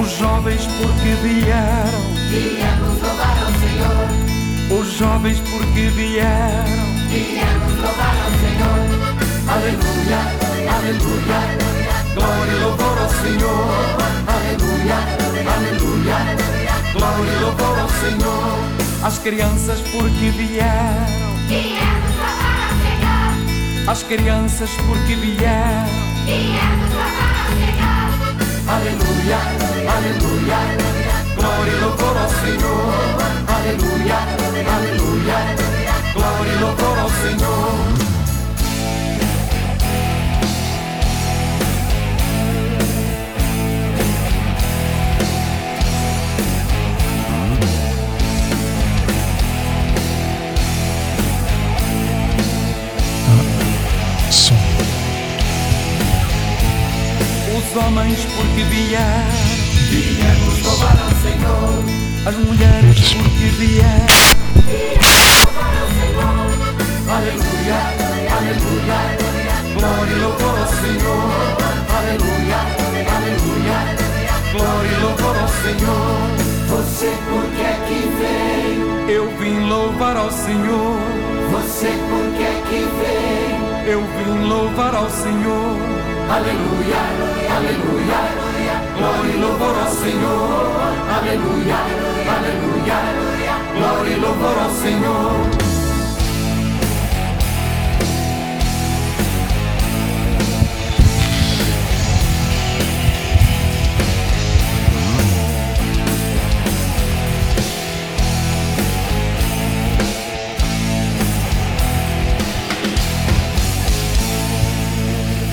Os 0.00 0.18
jovens 0.18 0.66
porque 0.78 1.14
vieram, 1.22 2.12
Viemos 2.30 3.02
louvar 3.02 3.38
ao 3.38 3.52
Senhor, 3.60 4.80
os 4.80 4.92
jovens 4.98 5.38
porque 5.40 5.88
vieram, 5.88 6.91
viemos 7.12 7.74
louvar 7.76 8.16
ao 8.24 8.32
Senhor. 8.40 8.80
aleluia, 9.54 10.20
aleluia, 10.76 11.40
glória 12.14 12.56
louvor 12.64 12.98
ao 12.98 13.08
Senhor, 13.10 13.68
aleluia, 14.34 14.98
aleluia, 15.54 16.18
glória 16.92 17.36
louvor 17.40 17.78
ao 17.80 17.88
Senhor, 17.88 18.58
as 19.04 19.18
crianças 19.18 19.80
porque 19.92 20.30
vieram, 20.30 21.32
Viemos 21.48 22.14
louvar 22.16 22.58
ao 22.68 22.74
Senhor, 22.82 23.90
as 23.90 24.02
crianças 24.04 24.70
porque 24.86 25.14
vieram, 25.16 25.86
viemos 26.24 26.90
louvar 26.96 27.34
ao 27.40 27.52
Senhor. 27.60 28.12
aleluia, 28.74 29.38
aleluia, 29.96 30.60
glória 31.36 31.72
e 31.72 31.80
louvor 31.80 32.16
ao 32.16 32.30
Senhor, 32.40 32.94
aleluia, 33.48 34.18
aleluia, 34.76 35.38
glória 36.22 36.52
e 36.52 36.58
louvor 36.58 36.98
ao 36.98 37.10
Senhor. 37.10 37.72
Os 57.56 57.76
homens 57.76 58.18
porque 58.36 58.62
vieram, 58.64 59.02
Viemos 59.90 60.62
louvar 60.62 60.98
ao 60.98 61.10
Senhor, 61.20 61.84
as 62.26 62.36
mulheres 62.36 63.12
porque 63.12 63.46
Senhor. 63.58 64.32
Aleluia, 67.16 67.78
aleluia, 68.36 68.98
glória 69.78 70.12
e 70.12 70.18
louvor 70.20 70.58
ao 70.58 70.66
Senhor, 70.66 71.56
aleluia, 71.98 72.60
aleluia, 73.16 73.78
glória 74.52 74.88
e 74.88 75.00
louvor 75.02 75.36
ao 75.36 75.48
Senhor. 75.48 76.52
Você 76.68 77.10
por 77.28 77.44
que 77.54 77.62
é 77.62 77.76
que 77.86 78.00
veio? 78.18 79.10
Eu 79.10 79.28
vim 79.36 79.68
louvar 79.68 80.16
ao 80.16 80.30
Senhor, 80.30 80.96
Você 81.50 81.88
por 81.88 82.36
que 82.36 82.42
é 82.42 82.62
que 82.68 82.80
veio? 82.98 83.62
eu 83.84 84.00
vim 84.00 84.48
louvar 84.48 84.94
ao 84.94 85.10
Senhor, 85.10 85.76
Aleluia, 86.30 87.00
aleluia, 87.56 88.20
glória 88.96 89.32
e 89.32 89.36
louvor 89.38 89.76
ao 89.76 89.90
Senhor, 89.90 90.72
aleluia, 91.14 91.76
aleluia. 92.36 92.98
glória 93.76 94.12
e 94.12 94.20
louvor 94.20 94.58
ao 94.62 94.70
Senhor. 94.70 95.71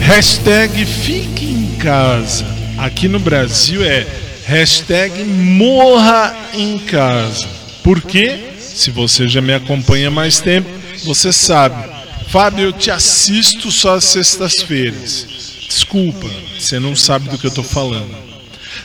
Hashtag 0.09 0.87
fique 0.87 1.45
em 1.45 1.75
casa. 1.75 2.43
Aqui 2.79 3.07
no 3.07 3.19
Brasil 3.19 3.83
é 3.83 4.07
hashtag 4.43 5.23
morra 5.23 6.35
em 6.51 6.79
casa. 6.79 7.47
Por 7.83 8.01
quê? 8.01 8.39
Se 8.57 8.89
você 8.89 9.27
já 9.27 9.39
me 9.39 9.53
acompanha 9.53 10.09
mais 10.09 10.39
tempo, 10.39 10.67
você 11.03 11.31
sabe. 11.31 11.87
Fábio, 12.27 12.65
eu 12.65 12.73
te 12.73 12.89
assisto 12.89 13.71
só 13.71 13.97
às 13.97 14.05
sextas-feiras. 14.05 15.27
Desculpa, 15.67 16.27
você 16.57 16.79
não 16.79 16.95
sabe 16.95 17.29
do 17.29 17.37
que 17.37 17.45
eu 17.45 17.51
tô 17.51 17.61
falando. 17.61 18.09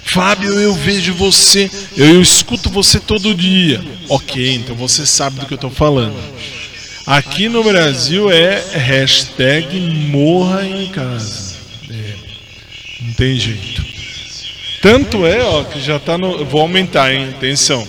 Fábio, 0.04 0.60
eu 0.60 0.74
vejo 0.74 1.14
você, 1.14 1.70
eu 1.96 2.20
escuto 2.20 2.68
você 2.68 3.00
todo 3.00 3.34
dia. 3.34 3.82
Ok, 4.10 4.56
então 4.56 4.76
você 4.76 5.06
sabe 5.06 5.40
do 5.40 5.46
que 5.46 5.54
eu 5.54 5.58
tô 5.58 5.70
falando. 5.70 6.16
Aqui 7.06 7.50
no 7.50 7.62
Brasil 7.62 8.30
é 8.30 8.64
hashtag 8.72 9.78
morra 10.08 10.64
em 10.66 10.88
casa. 10.88 11.54
É, 11.90 12.14
não 13.02 13.12
tem 13.12 13.38
jeito. 13.38 13.84
Tanto 14.80 15.26
é, 15.26 15.42
ó, 15.44 15.64
que 15.64 15.80
já 15.82 15.98
tá 15.98 16.16
no. 16.16 16.46
Vou 16.46 16.62
aumentar, 16.62 17.12
hein? 17.12 17.28
Atenção. 17.28 17.86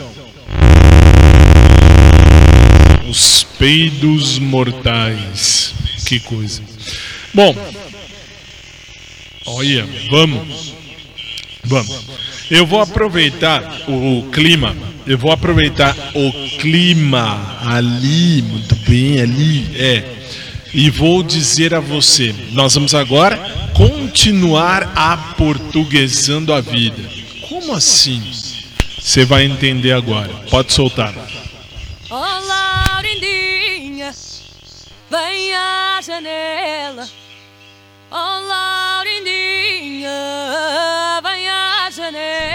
Os 3.10 3.44
peidos 3.58 4.38
mortais. 4.38 5.74
Que 6.06 6.20
coisa. 6.20 6.62
Bom. 7.34 7.56
Olha, 9.46 9.88
vamos. 10.10 10.74
Vamos. 11.64 12.06
Eu 12.52 12.66
vou 12.66 12.82
aproveitar 12.82 13.82
o 13.88 14.30
clima. 14.32 14.76
Eu 15.08 15.18
vou 15.20 15.32
aproveitar 15.32 15.96
o 16.16 16.32
clima 16.58 17.60
ali, 17.64 18.42
muito 18.42 18.76
bem 18.90 19.22
ali, 19.22 19.70
é. 19.78 20.04
E 20.74 20.90
vou 20.90 21.22
dizer 21.22 21.76
a 21.76 21.80
você, 21.80 22.34
nós 22.52 22.74
vamos 22.74 22.96
agora 22.96 23.38
continuar 23.76 24.92
aportuguesando 24.96 26.52
a 26.52 26.60
vida. 26.60 27.08
Como 27.48 27.74
assim? 27.74 28.22
Você 29.00 29.24
vai 29.24 29.46
entender 29.46 29.92
agora. 29.92 30.34
Pode 30.50 30.74
soltar. 30.74 31.14
Oh, 32.10 32.16
Laurindinha, 32.16 34.12
vem 35.12 35.54
à 35.54 36.02
janela. 36.02 37.08
Oh, 38.10 38.40
Laurindinha, 38.48 40.10
vem 41.24 41.48
à 41.48 41.92
janela. 41.92 42.55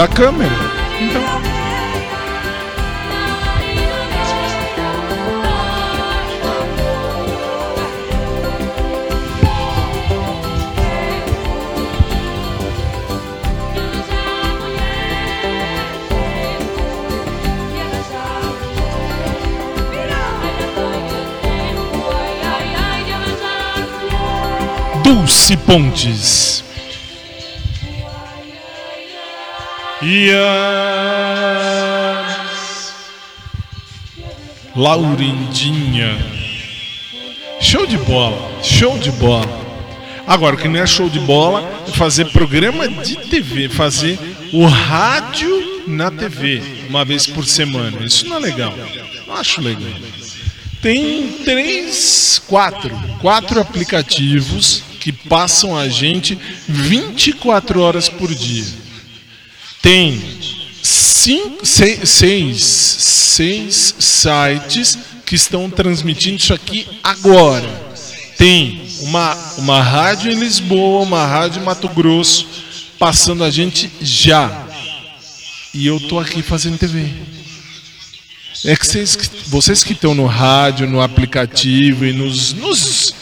Da 0.00 0.08
câmera. 0.08 0.50
Então. 0.98 1.20
Dulce 25.04 25.58
Pontes. 25.58 26.49
A 30.34 32.44
Laurindinha. 34.74 36.18
Show 37.60 37.86
de 37.86 37.96
bola, 37.98 38.60
show 38.60 38.98
de 38.98 39.12
bola. 39.12 39.46
Agora, 40.26 40.56
o 40.56 40.58
que 40.58 40.66
não 40.66 40.80
é 40.80 40.86
show 40.86 41.08
de 41.08 41.20
bola 41.20 41.84
é 41.86 41.92
fazer 41.92 42.24
programa 42.32 42.88
de 42.88 43.14
TV, 43.28 43.68
fazer 43.68 44.18
o 44.52 44.66
rádio 44.66 45.84
na 45.86 46.10
TV, 46.10 46.60
uma 46.88 47.04
vez 47.04 47.28
por 47.28 47.46
semana. 47.46 48.04
Isso 48.04 48.26
não 48.26 48.38
é 48.38 48.40
legal. 48.40 48.74
Não 49.28 49.36
acho 49.36 49.60
legal. 49.60 49.92
Tem 50.82 51.28
três, 51.44 52.42
quatro, 52.48 52.90
quatro 53.20 53.60
aplicativos 53.60 54.82
que 54.98 55.12
passam 55.12 55.76
a 55.76 55.88
gente 55.88 56.36
24 56.66 57.80
horas 57.80 58.08
por 58.08 58.34
dia. 58.34 58.79
Tem 59.82 60.22
cinco, 60.82 61.64
seis, 61.64 62.08
seis, 62.08 62.62
seis 62.62 63.94
sites 63.98 64.98
que 65.24 65.34
estão 65.34 65.70
transmitindo 65.70 66.36
isso 66.36 66.52
aqui 66.52 66.86
agora. 67.02 67.68
Tem 68.36 68.82
uma, 69.00 69.34
uma 69.58 69.82
rádio 69.82 70.32
em 70.32 70.34
Lisboa, 70.34 71.02
uma 71.02 71.26
rádio 71.26 71.60
em 71.60 71.64
Mato 71.64 71.88
Grosso, 71.88 72.46
passando 72.98 73.44
a 73.44 73.50
gente 73.50 73.90
já. 74.00 74.66
E 75.72 75.86
eu 75.86 76.00
tô 76.00 76.18
aqui 76.18 76.42
fazendo 76.42 76.78
TV. 76.78 77.08
É 78.64 78.76
que 78.76 78.86
vocês, 78.86 79.16
vocês 79.46 79.84
que 79.84 79.92
estão 79.92 80.14
no 80.14 80.26
rádio, 80.26 80.86
no 80.86 81.00
aplicativo 81.00 82.04
e 82.04 82.12
nos, 82.12 82.52
nos, 82.52 83.14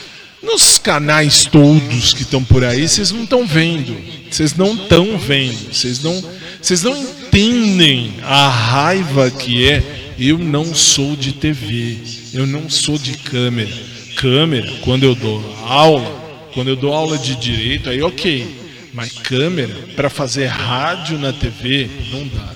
nos 0.42 0.78
canais 0.78 1.44
todos 1.44 2.12
que 2.12 2.22
estão 2.22 2.42
por 2.42 2.64
aí, 2.64 2.88
vocês 2.88 3.12
não 3.12 3.22
estão 3.22 3.46
vendo. 3.46 3.96
Vocês 4.30 4.54
não 4.56 4.74
estão 4.74 5.18
vendo. 5.18 5.72
Vocês 5.72 6.02
não, 6.02 6.24
vocês 6.60 6.82
não 6.82 6.96
entendem 6.96 8.14
a 8.22 8.48
raiva 8.48 9.30
que 9.30 9.68
é. 9.68 9.82
Eu 10.18 10.36
não 10.36 10.74
sou 10.74 11.14
de 11.14 11.32
TV. 11.32 11.98
Eu 12.34 12.46
não 12.46 12.68
sou 12.68 12.98
de 12.98 13.16
câmera. 13.18 13.70
Câmera, 14.16 14.70
quando 14.80 15.04
eu 15.04 15.14
dou 15.14 15.40
aula, 15.64 16.50
quando 16.52 16.68
eu 16.68 16.76
dou 16.76 16.92
aula 16.92 17.16
de 17.16 17.36
direito, 17.36 17.88
aí 17.88 18.02
ok. 18.02 18.58
Mas 18.92 19.12
câmera, 19.12 19.74
para 19.94 20.10
fazer 20.10 20.46
rádio 20.46 21.18
na 21.18 21.32
TV, 21.32 21.88
não 22.10 22.26
dá. 22.26 22.54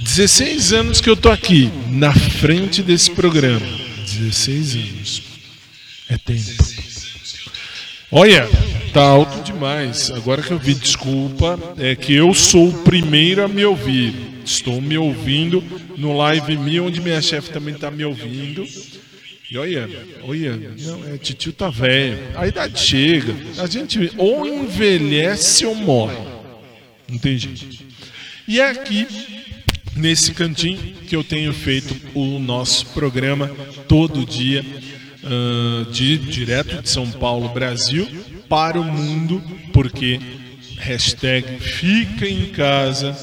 16 0.00 0.72
anos 0.72 1.00
que 1.00 1.08
eu 1.08 1.16
tô 1.16 1.30
aqui, 1.30 1.70
na 1.88 2.12
frente 2.12 2.82
desse 2.82 3.10
programa. 3.10 3.64
16 4.04 4.74
anos. 4.74 5.22
É 6.10 6.18
tempo. 6.18 6.64
Olha, 8.10 8.46
tá 8.92 9.02
alto 9.02 9.42
demais. 9.42 10.10
Agora 10.10 10.42
que 10.42 10.50
eu 10.50 10.58
vi, 10.58 10.74
desculpa, 10.74 11.58
é 11.78 11.96
que 11.96 12.12
eu 12.12 12.34
sou 12.34 12.68
o 12.68 12.82
primeiro 12.82 13.42
a 13.42 13.48
me 13.48 13.64
ouvir. 13.64 14.14
Estou 14.44 14.80
me 14.80 14.98
ouvindo 14.98 15.62
no 15.96 16.16
Live 16.16 16.56
Me, 16.58 16.80
onde 16.80 17.00
minha 17.00 17.22
chefe 17.22 17.50
também 17.50 17.74
tá 17.74 17.90
me 17.90 18.04
ouvindo. 18.04 18.66
E 19.50 19.56
olha, 19.56 19.88
olha, 20.22 20.58
não, 20.80 21.04
é, 21.08 21.16
titio 21.16 21.52
tá 21.52 21.70
velho. 21.70 22.18
A 22.34 22.46
idade 22.46 22.78
chega. 22.78 23.34
A 23.58 23.66
gente 23.66 24.12
ou 24.16 24.46
envelhece 24.46 25.64
ou 25.64 25.74
morre. 25.74 26.16
Não 27.08 27.18
tem 27.18 27.38
jeito. 27.38 27.82
E 28.46 28.60
é 28.60 28.70
aqui 28.70 29.06
nesse 29.96 30.32
cantinho 30.32 30.78
que 31.06 31.14
eu 31.14 31.22
tenho 31.22 31.52
feito 31.52 31.94
o 32.14 32.38
nosso 32.38 32.86
programa 32.88 33.50
todo 33.86 34.26
dia, 34.26 34.64
uh, 35.22 35.90
de, 35.90 36.18
direto 36.18 36.82
de 36.82 36.88
São 36.88 37.10
Paulo, 37.10 37.48
Brasil, 37.50 38.08
para 38.52 38.78
o 38.78 38.84
mundo, 38.84 39.42
porque 39.72 40.20
hashtag 40.76 41.58
fica 41.58 42.28
em 42.28 42.52
casa, 42.52 43.16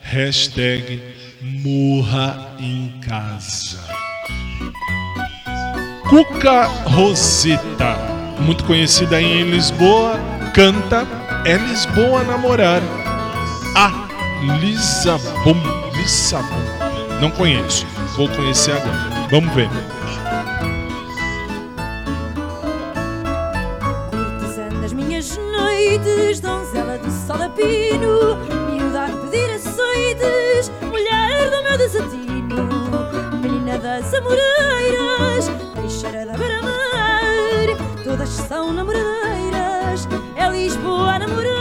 hashtag 0.00 1.00
morra 1.40 2.56
em 2.58 2.92
casa. 3.00 3.78
Cuca 6.10 6.64
Roseta, 6.64 7.96
muito 8.40 8.64
conhecida 8.64 9.22
em 9.22 9.48
Lisboa, 9.48 10.18
canta 10.52 11.06
É 11.44 11.56
Lisboa 11.56 12.24
Namorar. 12.24 12.82
A 13.76 14.08
Lisabon. 14.60 15.62
Lissabon. 15.94 16.60
Não 17.20 17.30
conheço. 17.30 17.86
Vou 18.16 18.28
conhecer 18.30 18.72
agora. 18.72 19.28
Vamos 19.30 19.54
ver. 19.54 20.01
Noites, 26.32 26.40
donzela 26.40 26.98
do 26.98 27.10
sol 27.10 27.42
a 27.42 27.48
pino, 27.50 28.36
miúda 28.70 29.04
a 29.04 29.08
pedir 29.08 29.50
açoites, 29.50 30.70
mulher 30.80 31.50
do 31.50 31.62
meu 31.62 31.78
desatino, 31.78 32.68
menina 33.42 33.78
das 33.78 34.14
amoreiras, 34.14 35.50
peixeira 35.74 36.26
da 36.26 36.32
beira-mar, 36.32 38.02
todas 38.04 38.28
são 38.28 38.72
namoradeiras, 38.72 40.08
é 40.36 40.48
Lisboa 40.50 41.14
a 41.14 41.18
namorar. 41.18 41.52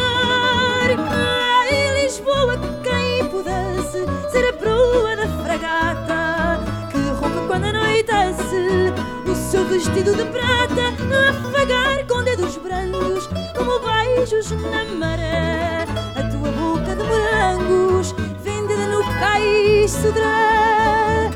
Ai, 1.10 2.04
Lisboa, 2.04 2.58
quem 2.84 3.28
pudesse 3.30 4.06
ser 4.32 4.50
a 4.50 4.54
proa 4.54 5.16
da 5.16 5.28
fragata, 5.44 6.64
que 6.92 6.98
ronca 7.20 7.48
quando 7.48 7.66
anoitece, 7.66 8.41
vestido 9.72 10.14
de 10.14 10.26
prata, 10.26 10.90
afagar 11.30 12.06
com 12.06 12.22
dedos 12.24 12.58
brancos, 12.58 13.30
como 13.58 13.80
beijos 13.80 14.52
na 14.52 14.84
maré, 15.00 15.86
a 16.16 16.24
tua 16.30 16.52
boca 16.52 16.94
de 16.94 17.04
morangos, 17.04 18.14
vendida 18.44 18.88
no 18.88 19.02
cais 19.20 19.92
sodré. 19.92 21.32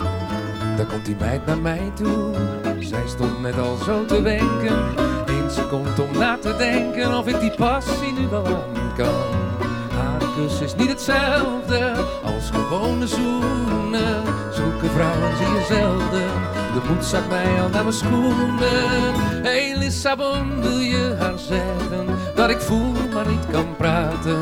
Daar 0.75 0.85
komt 0.85 1.05
die 1.05 1.15
meid 1.19 1.45
naar 1.45 1.57
mij 1.57 1.91
toe. 1.95 2.33
Zij 2.79 3.07
stond 3.07 3.41
net 3.41 3.57
al 3.57 3.77
zo 3.85 4.05
te 4.05 4.21
wenken. 4.21 4.77
Eén 5.25 5.51
seconde 5.51 6.01
om 6.01 6.17
na 6.17 6.37
te 6.37 6.55
denken 6.57 7.17
of 7.17 7.27
ik 7.27 7.39
die 7.39 7.55
passie 7.55 8.13
nu 8.13 8.27
wel 8.27 8.45
aan 8.45 8.93
kan. 8.95 9.31
Haar 9.97 10.23
kus 10.35 10.61
is 10.61 10.75
niet 10.75 10.89
hetzelfde 10.89 11.93
als 12.23 12.49
gewone 12.49 13.07
zoenen. 13.07 14.23
Zulke 14.51 14.89
vrouwen 14.93 15.37
zie 15.37 15.47
je 15.47 15.65
zelden. 15.67 16.54
De 16.75 16.81
moed 16.89 17.05
zakt 17.05 17.29
mij 17.29 17.61
al 17.61 17.69
naar 17.69 17.83
mijn 17.83 17.95
schoenen. 17.95 19.13
Hey 19.43 19.75
Lissabon, 19.77 20.61
wil 20.61 20.79
je 20.79 21.15
haar 21.19 21.39
zeggen 21.39 22.05
dat 22.35 22.49
ik 22.49 22.59
voel 22.59 22.93
maar 23.13 23.27
niet 23.27 23.47
kan 23.51 23.75
praten? 23.77 24.39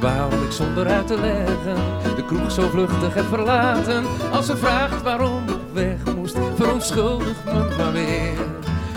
Waarom 0.00 0.42
ik 0.42 0.50
zonder 0.50 0.86
uit 0.86 1.06
te 1.06 1.20
leggen 1.20 2.16
de 2.16 2.24
kroeg 2.26 2.50
zo 2.50 2.68
vluchtig 2.68 3.14
heb 3.14 3.24
verlaten? 3.24 4.04
Als 4.32 4.46
ze 4.46 4.56
vraagt 4.56 5.02
waarom 5.02 5.42
ik 5.48 5.72
weg 5.72 6.14
moest, 6.16 6.36
verontschuldig 6.56 7.44
me 7.44 7.74
maar 7.78 7.92
weer. 7.92 8.46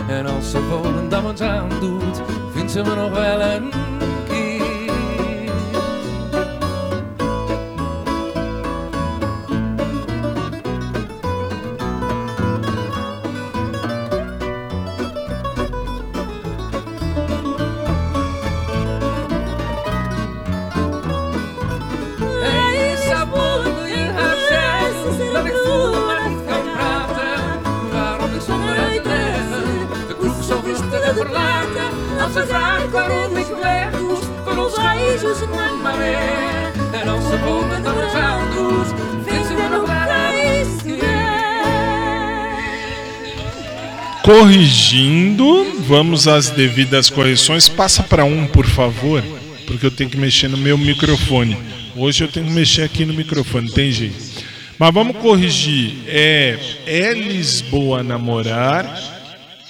En 0.08 0.26
als 0.26 0.52
ze 0.52 0.60
Volendam 0.60 1.28
eens 1.28 1.42
aandoet, 1.42 2.22
vindt 2.54 2.72
ze 2.72 2.82
me 2.82 2.96
nog 2.96 3.12
wel 3.12 3.42
een 3.42 3.72
Corrigindo, 44.24 45.66
vamos 45.88 46.28
às 46.28 46.50
devidas 46.50 47.10
correções. 47.10 47.68
Passa 47.68 48.02
para 48.02 48.24
um, 48.24 48.48
por 48.48 48.66
favor, 48.66 49.22
porque 49.66 49.86
eu 49.86 49.92
tenho 49.92 50.10
que 50.10 50.18
mexer 50.18 50.48
no 50.48 50.58
meu 50.58 50.78
microfone. 50.78 51.58
Hoje 51.96 52.24
eu 52.24 52.28
tenho 52.28 52.46
que 52.46 52.52
mexer 52.54 52.84
aqui 52.84 53.04
no 53.04 53.14
microfone, 53.14 53.70
tem 53.72 53.92
jeito. 53.92 54.16
Mas 54.80 54.94
vamos 54.94 55.18
corrigir. 55.18 55.96
É, 56.08 56.58
é 56.86 57.14
Lisboa 57.14 58.04
namorar 58.04 58.86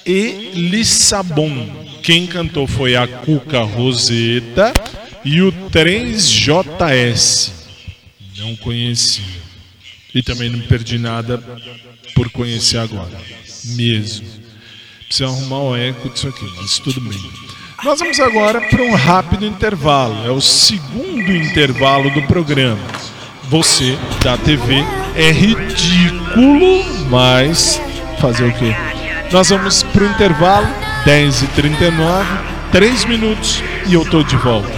e 0.05 0.51
Lissabon. 0.53 1.67
Quem 2.03 2.28
cantou 2.28 2.67
foi 2.67 2.95
a 2.95 3.07
Cuca 3.07 3.61
Roseta 3.61 4.74
e 5.24 5.41
o 5.41 5.51
3JS, 5.69 7.51
não 8.38 8.55
conheci. 8.57 9.24
E 10.13 10.22
também 10.22 10.49
não 10.49 10.59
perdi 10.61 10.97
nada 10.97 11.38
por 12.15 12.30
conhecer 12.32 12.78
agora. 12.78 13.17
Mesmo. 13.76 14.28
Preciso 15.05 15.30
arrumar 15.30 15.59
o 15.59 15.76
eco 15.76 16.09
disso 16.09 16.28
aqui, 16.28 16.45
mas 16.57 16.80
tudo 16.80 16.99
bem. 17.01 17.19
Nós 17.84 17.99
vamos 17.99 18.19
agora 18.19 18.61
para 18.61 18.84
um 18.84 18.93
rápido 18.93 19.45
intervalo. 19.45 20.26
É 20.26 20.32
o 20.32 20.41
segundo 20.41 21.32
intervalo 21.32 22.09
do 22.11 22.22
programa. 22.24 22.82
Você 23.49 23.97
da 24.24 24.38
TV 24.38 24.76
é 25.15 25.32
ridículo, 25.32 26.84
mas 27.09 27.82
fazer 28.19 28.45
o 28.45 28.53
quê? 28.53 28.74
Nós 29.32 29.49
vamos 29.49 29.84
para 29.84 30.03
o 30.03 30.07
intervalo, 30.07 30.67
10h39, 31.05 32.26
3 32.72 33.05
minutos 33.05 33.63
e 33.88 33.93
eu 33.93 34.05
tô 34.05 34.24
de 34.24 34.36
volta. 34.38 34.72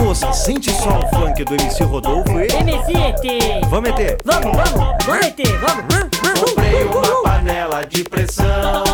moça, 0.00 0.32
sente 0.32 0.72
só 0.72 0.98
o 0.98 1.08
funk 1.08 1.44
do 1.44 1.54
MC 1.54 1.84
Rodolfo 1.84 2.40
e. 2.40 2.46
MC 2.50 2.92
ET! 2.92 3.66
Vamos 3.68 3.90
ET! 3.90 4.18
Vamos, 4.24 4.56
vamos, 4.56 4.96
vamos 5.04 5.26
ET, 5.26 5.40
vamos! 5.60 6.40
Comprei 6.40 6.84
uma 6.84 7.22
panela 7.22 7.84
de 7.84 8.04
pressão. 8.04 8.84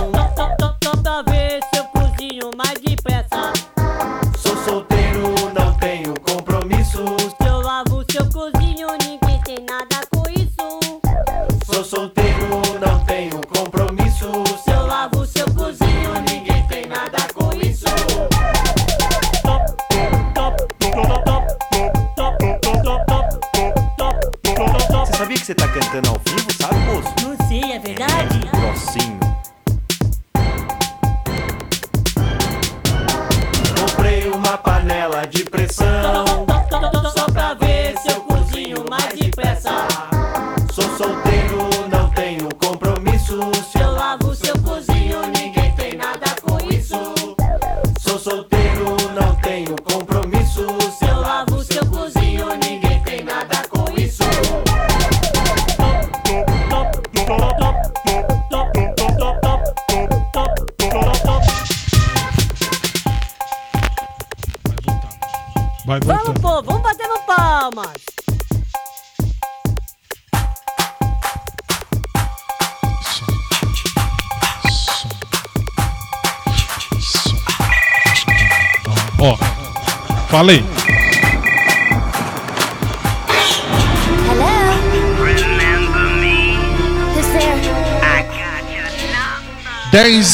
Toda 0.80 1.22
vez 1.22 1.64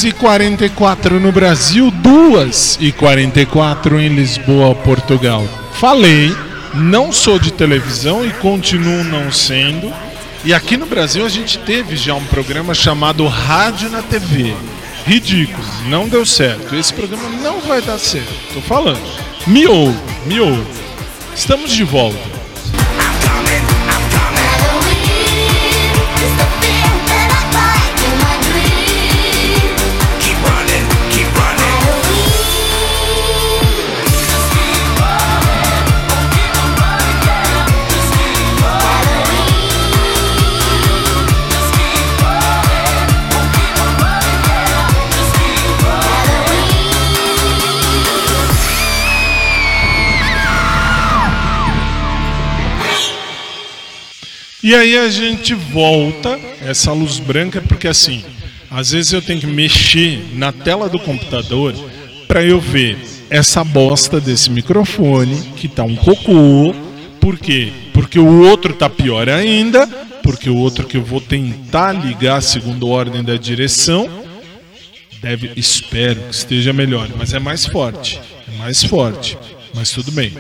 10 0.02 0.04
e 0.04 0.12
44 0.12 1.20
no 1.20 1.30
Brasil, 1.30 1.88
2 1.88 2.78
e 2.80 2.90
44 2.90 4.00
em 4.00 4.08
Lisboa, 4.08 4.74
Portugal. 4.74 5.46
Falei, 5.74 6.34
não 6.74 7.12
sou 7.12 7.38
de 7.38 7.52
televisão 7.52 8.26
e 8.26 8.30
continuo 8.32 9.04
não 9.04 9.30
sendo. 9.30 9.92
E 10.44 10.52
aqui 10.52 10.76
no 10.76 10.86
Brasil 10.86 11.24
a 11.24 11.28
gente 11.28 11.56
teve 11.58 11.94
já 11.96 12.14
um 12.14 12.24
programa 12.24 12.74
chamado 12.74 13.24
Rádio 13.28 13.90
na 13.90 14.02
TV. 14.02 14.52
Ridículo, 15.06 15.64
não 15.86 16.08
deu 16.08 16.26
certo. 16.26 16.74
Esse 16.74 16.92
programa 16.92 17.28
não 17.40 17.60
vai 17.60 17.80
dar 17.80 17.98
certo. 17.98 18.32
Tô 18.54 18.60
falando. 18.60 19.02
Me 19.46 19.68
ouve. 19.68 20.66
Estamos 21.32 21.70
de 21.70 21.84
volta. 21.84 22.31
E 54.62 54.76
aí 54.76 54.96
a 54.96 55.08
gente 55.10 55.54
volta 55.54 56.38
essa 56.60 56.92
luz 56.92 57.18
branca 57.18 57.60
porque 57.60 57.88
assim, 57.88 58.24
às 58.70 58.92
vezes 58.92 59.12
eu 59.12 59.20
tenho 59.20 59.40
que 59.40 59.46
mexer 59.46 60.24
na 60.34 60.52
tela 60.52 60.88
do 60.88 61.00
computador 61.00 61.74
para 62.28 62.44
eu 62.44 62.60
ver 62.60 62.96
essa 63.28 63.64
bosta 63.64 64.20
desse 64.20 64.50
microfone 64.50 65.36
que 65.56 65.66
tá 65.66 65.82
um 65.82 65.96
cocô. 65.96 66.72
Por 67.20 67.38
quê? 67.38 67.72
Porque 67.92 68.20
o 68.20 68.42
outro 68.42 68.72
tá 68.72 68.88
pior 68.88 69.28
ainda, 69.28 69.84
porque 70.22 70.48
o 70.48 70.56
outro 70.56 70.86
que 70.86 70.96
eu 70.96 71.04
vou 71.04 71.20
tentar 71.20 71.92
ligar 71.92 72.40
segundo 72.40 72.88
ordem 72.88 73.24
da 73.24 73.36
direção 73.36 74.08
deve, 75.20 75.50
espero 75.56 76.20
que 76.20 76.34
esteja 76.34 76.72
melhor, 76.72 77.08
mas 77.16 77.34
é 77.34 77.38
mais 77.40 77.66
forte, 77.66 78.20
é 78.52 78.58
mais 78.58 78.82
forte, 78.84 79.36
mas 79.74 79.90
tudo 79.90 80.12
bem. 80.12 80.32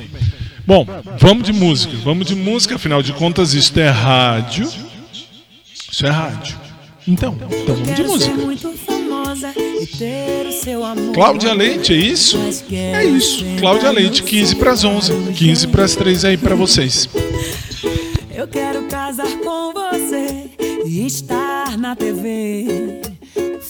Bom, 0.66 0.86
vamos 1.18 1.44
de 1.44 1.52
música, 1.52 1.96
vamos 2.04 2.26
de 2.26 2.34
música, 2.34 2.76
afinal 2.76 3.02
de 3.02 3.12
contas 3.12 3.54
isto 3.54 3.78
é 3.80 3.88
rádio. 3.88 4.68
Isso 5.90 6.06
é 6.06 6.10
rádio. 6.10 6.56
Então, 7.06 7.36
então 7.50 7.74
vamos 7.74 7.94
de 7.94 8.02
música. 8.04 8.32
Cláudia 11.14 11.52
Leite, 11.52 11.92
é 11.92 11.96
isso? 11.96 12.38
É 12.70 13.04
isso. 13.04 13.44
Cláudia 13.58 13.90
Leite, 13.90 14.22
15 14.22 14.56
para 14.56 14.72
as 14.72 14.84
11, 14.84 15.32
15 15.32 15.66
para 15.68 15.84
as 15.84 15.96
3 15.96 16.24
aí 16.24 16.36
para 16.36 16.54
vocês. 16.54 17.08
Eu 18.34 18.46
quero 18.46 18.84
casar 18.84 19.30
com 19.38 19.72
você 19.72 20.50
e 20.86 21.06
estar 21.06 21.76
na 21.76 21.96
TV, 21.96 23.00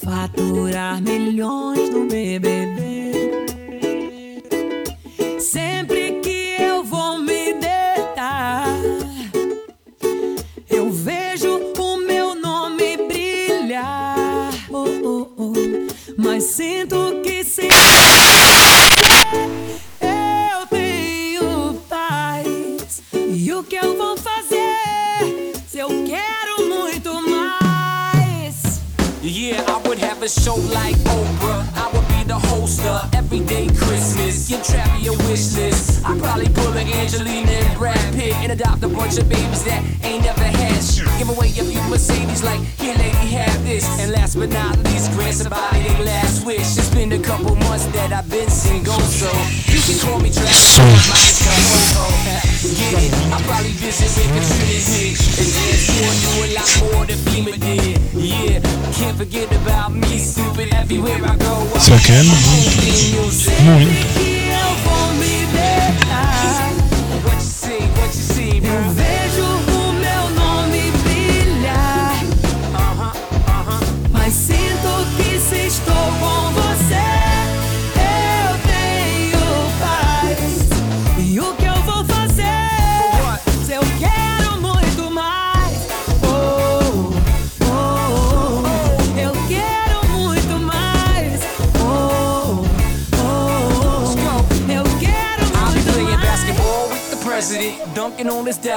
faturar 0.02 1.00
milhões 1.00 1.90
no 1.90 2.06
BBB. 2.06 3.12
Sempre 5.38 6.01
have 30.22 30.30
a 30.30 30.40
show 30.40 30.54
like 30.72 30.94
Oprah. 31.10 31.66
I 31.74 31.90
would 31.92 32.06
be 32.08 32.22
the 32.24 32.38
host 32.38 32.84
of 32.84 33.12
Everyday 33.14 33.66
Christmas. 33.74 34.48
Give 34.48 34.60
Travi 34.60 35.08
a 35.08 35.12
wish 35.28 35.54
list. 35.56 36.04
I'd 36.04 36.20
probably 36.20 36.48
pull 36.48 36.72
an 36.72 36.86
Angelina 36.86 37.50
and 37.50 37.78
Brad 37.78 38.14
Pitt 38.14 38.34
and 38.36 38.52
adopt 38.52 38.84
a 38.84 38.88
bunch 38.88 39.18
of 39.18 39.28
babies 39.28 39.64
that 39.64 39.82
ain't 40.04 40.24
never 40.24 40.44
had 40.44 40.80
shit. 40.82 41.08
Give 41.18 41.28
away 41.28 41.48
a 41.48 41.64
few 41.64 41.82
Mercedes 41.90 42.44
like, 42.44 42.60
here, 42.78 42.94
lady, 42.94 43.34
have 43.34 43.64
this. 43.64 43.84
And 43.98 44.12
last 44.12 44.38
but 44.38 44.50
not 44.50 44.78
least, 44.84 45.10
grant 45.12 45.34
somebody 45.34 45.82
their 45.82 46.04
last 46.04 46.46
wish. 46.46 46.78
It's 46.78 46.90
been 46.94 47.12
a 47.12 47.18
couple 47.18 47.56
months 47.56 47.86
that 47.86 48.12
I've 48.12 48.30
been 48.30 48.48
single, 48.48 49.00
so 49.00 49.26
you 49.72 49.80
can 49.82 49.98
call 50.06 50.20
me 50.20 50.30
Travis. 50.30 51.41
I 51.42 51.56
might 51.56 51.74
just 51.74 51.94
come 51.94 52.06
home. 52.06 52.42
Get 52.78 52.94
it? 53.02 53.12
I'll 53.32 53.42
probably 53.46 53.74
visit 53.78 54.10
with 54.16 54.30
Katrina 54.34 54.78
hit. 54.78 55.18
And 55.38 55.48
dance 55.56 55.86
for 55.90 56.14
you 56.22 56.32
a 56.42 56.48
lot 56.54 56.70
more 56.82 57.04
than 57.06 57.18
FEMA 57.26 57.54
did. 57.58 57.98
Yeah, 58.14 58.60
can't 58.92 59.16
forget 59.16 59.48
about 59.62 59.92
me, 59.92 60.18
stupid. 60.18 60.72
Everywhere 60.74 61.20
I 61.24 61.36
go, 61.36 61.54
I 61.74 61.82
Isso 63.32 64.41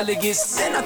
to 0.06 0.16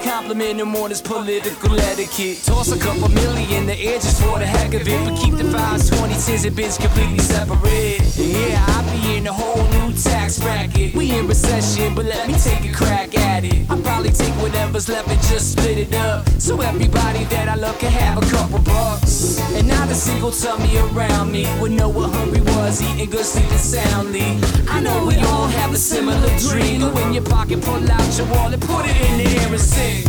Then 0.00 0.08
I 0.08 0.20
compliment 0.20 0.60
him 0.60 0.74
on 0.76 0.90
his 0.90 1.00
political 1.00 1.78
etiquette. 1.78 2.42
Toss 2.44 2.72
a 2.72 2.78
couple 2.78 3.08
million 3.08 3.66
the 3.66 3.78
air 3.78 3.98
just 3.98 4.20
for 4.22 4.38
the 4.38 4.46
heck 4.46 4.74
of 4.74 4.86
it. 4.86 5.08
But 5.08 5.18
keep 5.20 5.34
the 5.36 5.44
fives, 5.44 5.90
20 5.90 6.14
cents, 6.14 6.44
and 6.44 6.56
bins 6.56 6.78
completely 6.78 7.18
separate. 7.18 8.00
Yeah, 8.16 8.64
I'll 8.68 8.84
be 8.90 9.16
in 9.16 9.26
a 9.26 9.32
whole 9.32 9.64
new 9.72 9.92
tax 9.92 10.38
bracket. 10.38 10.94
We 10.94 11.12
in 11.16 11.26
recession, 11.26 11.94
but 11.94 12.06
let 12.06 12.28
me 12.28 12.34
take 12.34 12.70
a 12.70 12.72
crack 12.72 13.16
at 13.16 13.44
it. 13.44 13.70
I'll 13.70 13.80
probably 13.82 14.10
take 14.10 14.34
whatever's 14.34 14.88
left 14.88 15.08
and 15.08 15.20
just 15.22 15.52
split 15.52 15.78
it 15.78 15.94
up. 15.94 16.28
So 16.38 16.60
everybody 16.60 17.24
that 17.24 17.48
I 17.48 17.54
love 17.54 17.78
can 17.78 17.92
have 17.92 18.22
a 18.22 18.26
couple 18.30 18.58
bucks. 18.60 19.40
And 19.54 19.66
not 19.68 19.88
a 19.90 19.94
single 19.94 20.30
tummy 20.30 20.76
around 20.78 21.32
me 21.32 21.46
would 21.60 21.72
know 21.72 21.88
what 21.88 22.10
hungry 22.10 22.40
was, 22.40 22.82
eating 22.82 23.10
good, 23.10 23.24
sleeping 23.24 23.58
soundly. 23.58 24.38
I 24.68 24.80
know 24.80 25.06
we 25.06 25.16
all 25.16 25.48
have 25.48 25.72
a 25.72 25.76
similar 25.76 26.30
dream. 26.38 26.80
Go 26.80 26.96
in 26.98 27.12
your 27.12 27.24
pocket, 27.24 27.60
pull 27.62 27.90
out 27.90 28.18
your 28.18 28.26
wallet, 28.28 28.60
put 28.60 28.86
it 28.86 28.96
in 29.00 29.18
the 29.18 29.40
air 29.40 29.48
and 29.48 29.60
sing. 29.60 29.99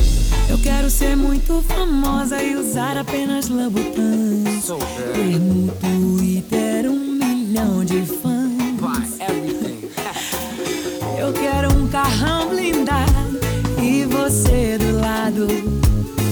Eu 0.52 0.58
quero 0.58 0.90
ser 0.90 1.16
muito 1.16 1.64
famosa 1.66 2.44
e 2.44 2.58
usar 2.58 2.98
apenas 2.98 3.48
Louboutins. 3.48 4.68
Ter 5.14 5.40
muito 5.40 6.22
e 6.22 6.42
ter 6.42 6.90
um 6.90 7.16
milhão 7.16 7.86
de 7.86 8.02
fãs. 8.02 9.18
Eu 11.18 11.32
quero 11.32 11.74
um 11.74 11.88
carrão 11.88 12.50
blindado 12.50 13.40
e 13.82 14.04
você 14.04 14.78
do 14.78 15.00
lado. 15.00 15.48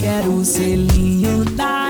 Quero 0.02 0.34
o 0.34 0.44
selinho 0.44 1.46
da 1.56 1.89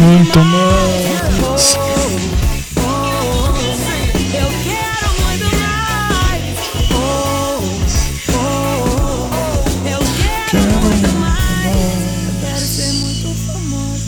Eu 0.00 0.06
quero 4.64 5.10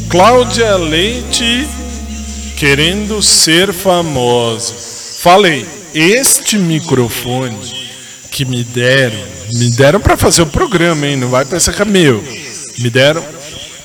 Cláudia 0.08 0.76
Leite 0.78 1.68
querendo 2.56 3.20
ser 3.20 3.74
famosa. 3.74 4.74
Falei, 5.18 5.66
este 5.92 6.56
microfone 6.56 7.58
que 8.30 8.46
me 8.46 8.64
deram, 8.64 9.20
me 9.52 9.68
deram 9.72 10.00
para 10.00 10.16
fazer 10.16 10.40
o 10.40 10.46
programa, 10.46 11.06
hein? 11.06 11.16
Não 11.16 11.28
vai 11.28 11.44
pensar 11.44 11.74
que 11.74 11.82
é 11.82 11.84
meu. 11.84 12.24
Me 12.78 12.88
deram. 12.88 13.41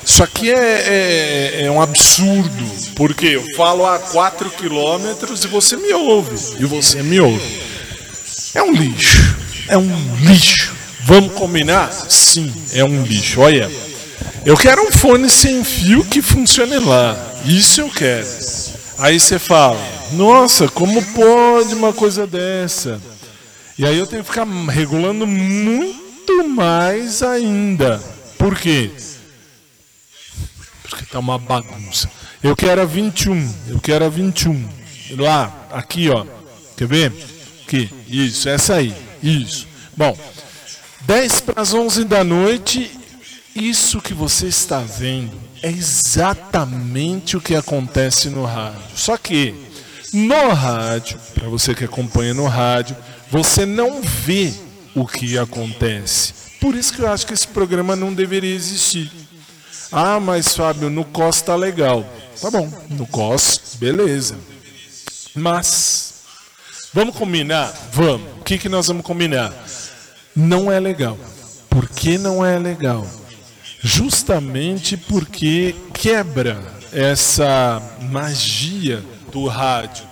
Isso 0.08 0.24
aqui 0.24 0.50
é, 0.50 0.54
é, 0.56 1.64
é 1.64 1.70
um 1.70 1.82
absurdo, 1.82 2.64
porque 2.96 3.26
eu 3.26 3.44
falo 3.54 3.84
a 3.84 3.98
4 3.98 4.48
quilômetros 4.52 5.44
e 5.44 5.46
você 5.48 5.76
me 5.76 5.92
ouve. 5.92 6.34
E 6.58 6.64
você 6.64 7.02
me 7.02 7.20
ouve. 7.20 7.60
É 8.54 8.62
um 8.62 8.72
lixo. 8.72 9.36
É 9.68 9.76
um 9.76 10.16
lixo. 10.16 10.74
Vamos 11.04 11.34
combinar? 11.34 11.92
Sim, 11.92 12.50
é 12.72 12.82
um 12.82 13.02
lixo. 13.02 13.42
Olha, 13.42 13.70
eu 14.46 14.56
quero 14.56 14.82
um 14.82 14.90
fone 14.90 15.28
sem 15.28 15.62
fio 15.62 16.02
que 16.02 16.22
funcione 16.22 16.78
lá. 16.78 17.14
Isso 17.44 17.82
eu 17.82 17.90
quero. 17.90 18.26
Aí 18.96 19.20
você 19.20 19.38
fala, 19.38 19.78
nossa, 20.12 20.68
como 20.68 21.02
pode 21.12 21.74
uma 21.74 21.92
coisa 21.92 22.26
dessa? 22.26 22.98
E 23.78 23.84
aí 23.84 23.98
eu 23.98 24.06
tenho 24.06 24.24
que 24.24 24.30
ficar 24.30 24.46
regulando 24.70 25.26
muito 25.26 26.48
mais 26.48 27.22
ainda. 27.22 28.02
Por 28.38 28.58
quê? 28.58 28.90
Porque 28.90 29.17
tá 31.06 31.18
uma 31.18 31.38
bagunça. 31.38 32.10
Eu 32.42 32.54
quero 32.54 32.80
a 32.80 32.84
21, 32.84 33.54
eu 33.68 33.80
quero 33.80 34.04
a 34.04 34.08
21. 34.08 34.68
Lá, 35.18 35.66
aqui, 35.70 36.08
ó. 36.08 36.24
Quer 36.76 36.86
ver? 36.86 37.12
Aqui, 37.66 37.90
isso, 38.08 38.48
essa 38.48 38.74
aí. 38.74 38.94
Isso. 39.22 39.66
Bom, 39.96 40.16
10 41.02 41.40
para 41.40 41.62
as 41.62 41.72
11 41.74 42.04
da 42.04 42.22
noite, 42.22 42.90
isso 43.54 44.00
que 44.00 44.14
você 44.14 44.46
está 44.46 44.80
vendo 44.80 45.32
é 45.62 45.70
exatamente 45.70 47.36
o 47.36 47.40
que 47.40 47.54
acontece 47.54 48.28
no 48.28 48.44
rádio. 48.44 48.80
Só 48.94 49.16
que 49.16 49.54
no 50.12 50.50
rádio, 50.50 51.18
para 51.34 51.48
você 51.48 51.74
que 51.74 51.84
acompanha 51.84 52.32
no 52.32 52.46
rádio, 52.46 52.96
você 53.30 53.66
não 53.66 54.00
vê 54.02 54.52
o 54.94 55.06
que 55.06 55.36
acontece. 55.36 56.32
Por 56.60 56.74
isso 56.74 56.92
que 56.92 57.00
eu 57.00 57.12
acho 57.12 57.26
que 57.26 57.34
esse 57.34 57.46
programa 57.46 57.94
não 57.94 58.12
deveria 58.12 58.54
existir. 58.54 59.10
Ah, 59.90 60.20
mas 60.20 60.54
Fábio, 60.54 60.90
no 60.90 61.04
COS 61.04 61.40
tá 61.42 61.56
legal. 61.56 62.04
Tá 62.40 62.50
bom, 62.50 62.70
no 62.90 63.06
COS, 63.06 63.76
beleza. 63.78 64.36
Mas, 65.34 66.14
vamos 66.92 67.16
combinar? 67.16 67.72
Vamos. 67.92 68.28
O 68.40 68.44
que, 68.44 68.58
que 68.58 68.68
nós 68.68 68.88
vamos 68.88 69.04
combinar? 69.04 69.52
Não 70.34 70.70
é 70.70 70.78
legal. 70.78 71.18
Por 71.70 71.88
que 71.88 72.18
não 72.18 72.44
é 72.44 72.58
legal? 72.58 73.06
Justamente 73.80 74.96
porque 74.96 75.74
quebra 75.94 76.60
essa 76.92 77.80
magia 78.10 79.02
do 79.32 79.46
rádio. 79.46 80.04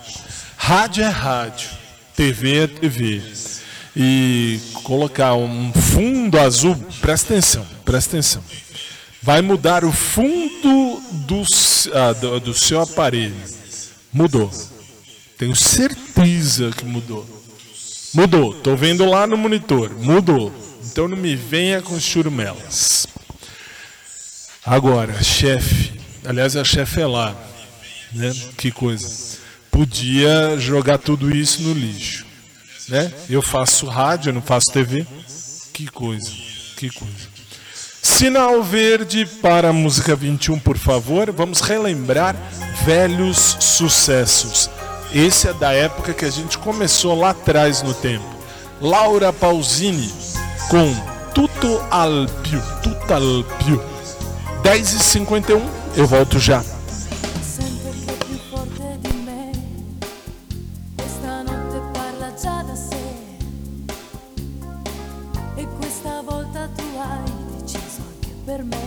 Rádio 0.55 1.03
é 1.03 1.09
rádio, 1.09 1.69
TV 2.15 2.63
é 2.63 2.67
TV. 2.67 3.21
E 3.95 4.59
colocar 4.83 5.33
um 5.33 5.73
fundo 5.73 6.39
azul, 6.39 6.75
presta 7.01 7.33
atenção, 7.33 7.65
presta 7.83 8.17
atenção. 8.17 8.43
Vai 9.27 9.41
mudar 9.41 9.83
o 9.83 9.91
fundo 9.91 11.01
do, 11.27 11.43
ah, 11.93 12.13
do, 12.13 12.39
do 12.39 12.53
seu 12.53 12.79
aparelho. 12.79 13.35
Mudou. 14.13 14.49
Tenho 15.37 15.53
certeza 15.53 16.71
que 16.71 16.85
mudou. 16.85 17.27
Mudou. 18.13 18.53
Tô 18.53 18.73
vendo 18.77 19.03
lá 19.03 19.27
no 19.27 19.35
monitor. 19.35 19.91
Mudou. 19.99 20.49
Então 20.85 21.09
não 21.09 21.17
me 21.17 21.35
venha 21.35 21.81
com 21.81 21.99
churumelas. 21.99 23.05
Agora, 24.65 25.21
chefe. 25.21 25.99
Aliás, 26.23 26.55
a 26.55 26.63
chefe 26.63 27.01
é 27.01 27.05
lá. 27.05 27.35
Né? 28.13 28.33
Que 28.57 28.71
coisa. 28.71 29.37
Podia 29.69 30.57
jogar 30.57 30.99
tudo 30.99 31.35
isso 31.35 31.63
no 31.63 31.73
lixo. 31.73 32.25
Né? 32.87 33.11
Eu 33.29 33.41
faço 33.41 33.87
rádio, 33.87 34.29
eu 34.29 34.33
não 34.35 34.41
faço 34.41 34.71
TV. 34.71 35.05
Que 35.73 35.87
coisa. 35.87 36.31
Que 36.77 36.89
coisa. 36.89 37.36
Sinal 38.07 38.63
verde 38.63 39.25
para 39.41 39.69
a 39.69 39.73
música 39.73 40.15
21, 40.15 40.59
por 40.59 40.77
favor. 40.77 41.29
Vamos 41.29 41.59
relembrar 41.59 42.37
velhos 42.85 43.57
sucessos. 43.59 44.69
Esse 45.13 45.49
é 45.49 45.53
da 45.53 45.73
época 45.73 46.13
que 46.13 46.23
a 46.23 46.29
gente 46.31 46.57
começou 46.57 47.19
lá 47.19 47.31
atrás 47.31 47.83
no 47.83 47.93
tempo. 47.93 48.25
Laura 48.81 49.33
Pausini 49.33 50.11
com 50.69 50.95
Tuto 51.33 51.85
al 51.91 52.27
più, 52.43 52.59
Tutto 52.81 53.13
al 53.13 53.45
più. 53.63 53.79
10 54.63 54.95
e 54.95 54.99
51 55.03 55.69
eu 55.97 56.07
volto 56.07 56.39
já. 56.39 56.63
verme. 68.57 68.86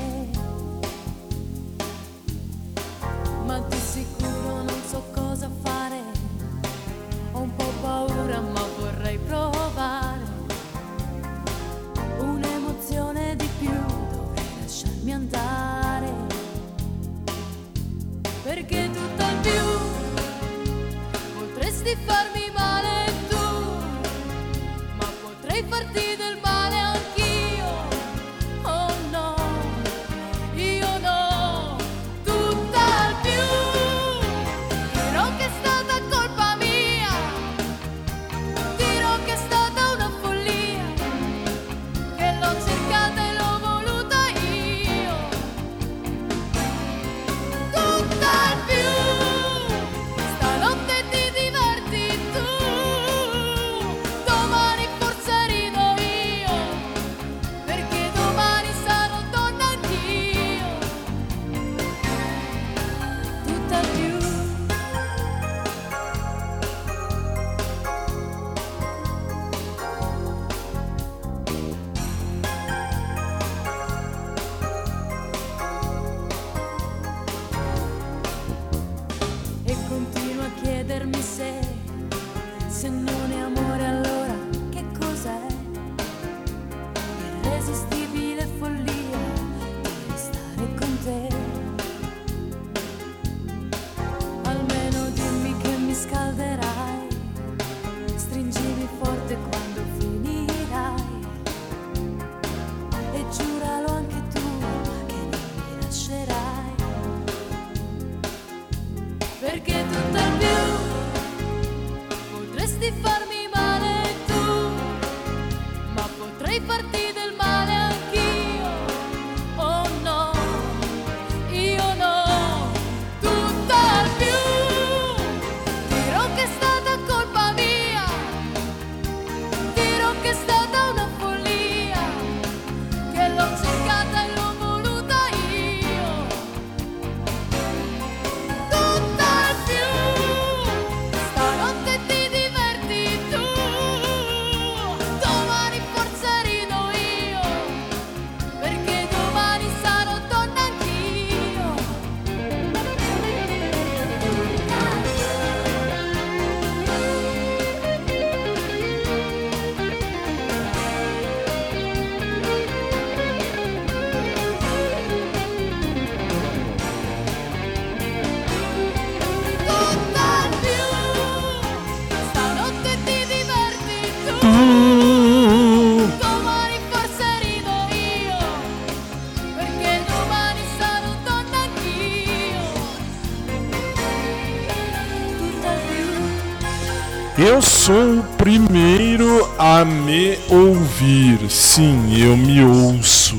Sou 187.81 188.18
o 188.18 188.22
primeiro 188.37 189.49
a 189.59 189.87
me 189.87 190.39
ouvir. 190.51 191.39
Sim, 191.49 192.14
eu 192.14 192.37
me 192.37 192.62
ouço. 192.62 193.39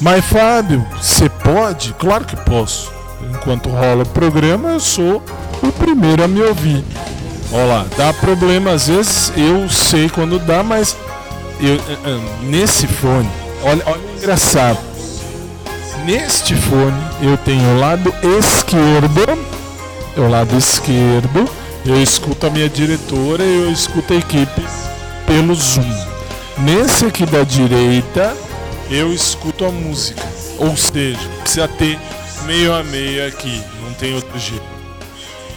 Mas 0.00 0.24
Fábio, 0.24 0.84
você 1.00 1.28
pode? 1.28 1.94
Claro 1.94 2.24
que 2.24 2.34
posso. 2.34 2.90
Enquanto 3.30 3.68
rola 3.68 4.02
o 4.02 4.08
programa, 4.08 4.70
eu 4.70 4.80
sou 4.80 5.22
o 5.62 5.70
primeiro 5.70 6.24
a 6.24 6.28
me 6.28 6.42
ouvir. 6.42 6.84
Olha 7.52 7.64
lá, 7.64 7.86
dá 7.96 8.12
problema 8.12 8.72
às 8.72 8.88
vezes, 8.88 9.32
eu 9.36 9.68
sei 9.68 10.08
quando 10.08 10.40
dá, 10.40 10.64
mas 10.64 10.96
eu, 11.60 11.76
eh, 11.76 11.98
eh, 12.04 12.20
nesse 12.42 12.88
fone, 12.88 13.30
olha, 13.62 13.82
olha 13.86 14.00
engraçado. 14.16 14.78
Neste 16.04 16.56
fone 16.56 17.00
eu 17.20 17.38
tenho 17.38 17.76
o 17.76 17.78
lado 17.78 18.12
esquerdo, 18.40 19.38
o 20.16 20.28
lado 20.28 20.58
esquerdo, 20.58 21.48
eu 21.84 22.00
escuto 22.00 22.46
a 22.46 22.50
minha 22.50 22.68
diretora 22.68 23.44
e 23.44 23.62
eu 23.62 23.72
escuto 23.72 24.12
a 24.12 24.16
equipe 24.16 24.62
pelo 25.26 25.54
Zoom. 25.54 25.82
Nesse 26.58 27.06
aqui 27.06 27.26
da 27.26 27.42
direita, 27.42 28.36
eu 28.90 29.12
escuto 29.12 29.64
a 29.64 29.70
música. 29.70 30.22
Ou 30.58 30.76
seja, 30.76 31.18
precisa 31.40 31.66
ter 31.66 31.98
meio 32.44 32.72
a 32.72 32.84
meio 32.84 33.26
aqui, 33.26 33.62
não 33.82 33.92
tem 33.94 34.14
outro 34.14 34.38
jeito. 34.38 34.64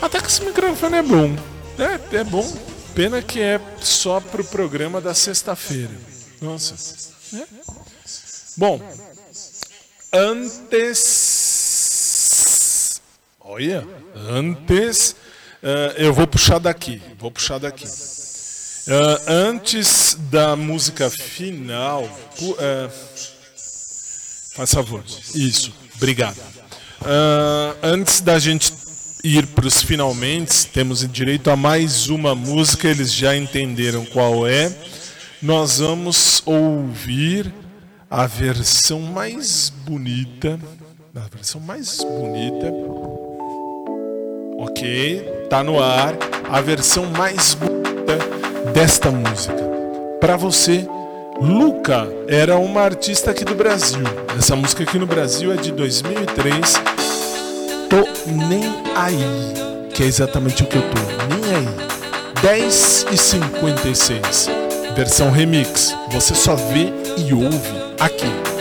Até 0.01 0.19
que 0.19 0.28
esse 0.28 0.43
microfone 0.43 0.97
é 0.97 1.03
bom. 1.03 1.36
É, 1.78 1.99
é 2.17 2.23
bom. 2.23 2.51
Pena 2.95 3.21
que 3.21 3.39
é 3.41 3.59
só 3.82 4.19
pro 4.19 4.43
programa 4.43 4.99
da 5.01 5.13
sexta-feira. 5.13 5.91
Nossa. 6.41 6.73
É. 7.36 7.43
Bom, 8.57 8.82
antes. 10.13 11.01
Olha, 13.41 13.88
antes. 14.15 15.15
Uh, 15.64 15.97
eu 15.97 16.14
vou 16.14 16.28
puxar 16.28 16.60
daqui. 16.60 17.01
Vou 17.18 17.32
puxar 17.32 17.60
daqui. 17.60 17.86
Uh, 17.86 19.22
antes 19.28 20.16
da 20.30 20.56
música 20.56 21.10
final. 21.10 22.03
Uh, 22.39 22.89
faz 24.56 24.72
favor. 24.72 25.03
Isso. 25.34 25.74
Obrigado. 25.95 26.38
antes 27.82 28.22
da 28.22 28.38
gente 28.38 28.74
ir 29.24 29.47
para 29.47 29.66
os 29.66 29.82
finalmente, 29.82 30.68
temos 30.68 31.08
direito 31.08 31.49
a 31.49 31.56
mais 31.56 32.10
uma 32.10 32.36
música, 32.36 32.88
eles 32.88 33.12
já 33.12 33.36
entenderam 33.36 34.06
qual 34.06 34.45
é. 34.45 34.72
Nós 35.41 35.80
vamos 35.80 36.43
ouvir 36.45 37.51
a 38.10 38.28
versão 38.28 38.99
mais 38.99 39.70
bonita, 39.70 40.60
a 41.16 41.28
versão 41.36 41.60
mais 41.60 41.97
bonita. 42.03 42.72
OK, 44.58 45.34
tá 45.50 45.64
no 45.64 45.82
ar 45.82 46.16
a 46.52 46.62
versão 46.62 47.06
mais 47.06 47.54
bonita 47.54 48.18
desta 48.74 49.12
música. 49.12 49.64
Para 50.20 50.38
você, 50.38 50.88
Luca 51.39 52.08
era 52.28 52.58
uma 52.58 52.82
artista 52.82 53.32
aqui 53.32 53.46
do 53.46 53.56
Brasil. 53.56 54.04
Essa 54.38 54.56
música 54.56 54.84
aqui 54.84 54.98
no 54.98 55.06
Brasil 55.06 55.52
é 55.52 55.56
de 55.56 55.72
2003 55.72 56.82
Tô 57.89 58.04
nem 58.30 58.64
aí. 58.96 59.89
Que 59.93 60.04
é 60.04 60.06
exatamente 60.06 60.64
o 60.64 60.66
que 60.66 60.76
eu 60.76 60.82
tô. 60.82 61.36
Nem 61.36 61.56
aí. 61.56 61.68
10 62.41 63.06
e 63.12 63.18
56. 63.18 64.50
Versão 64.96 65.32
remix. 65.32 65.96
Você 66.12 66.36
só 66.36 66.56
vê 66.56 66.91
e 67.18 67.34
ouve 67.34 67.96
aqui. 68.00 68.55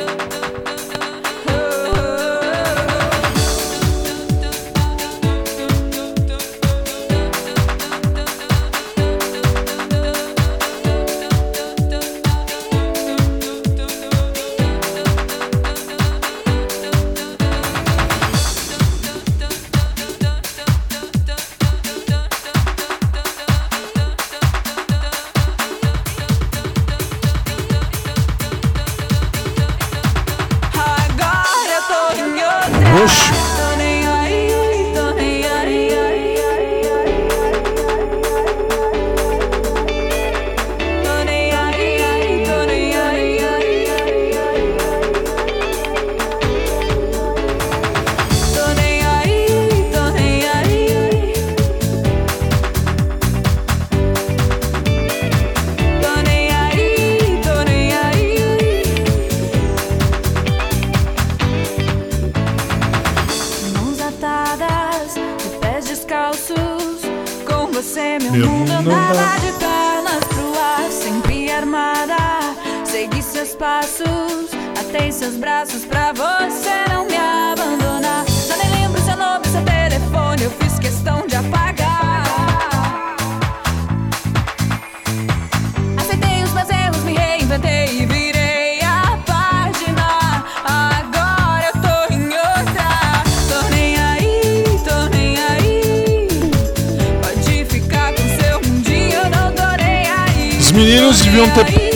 meninos 100.75 101.21
deviam 101.21 101.49
ter. 101.51 101.95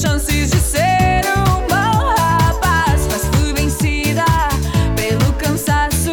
Chances 0.00 0.50
de 0.52 0.60
ser 0.60 1.22
um 1.36 1.66
bom 1.66 2.14
rapaz, 2.16 3.08
mas 3.10 3.26
fui 3.32 3.52
vencida 3.52 4.24
pelo 4.94 5.32
cansaço. 5.32 6.12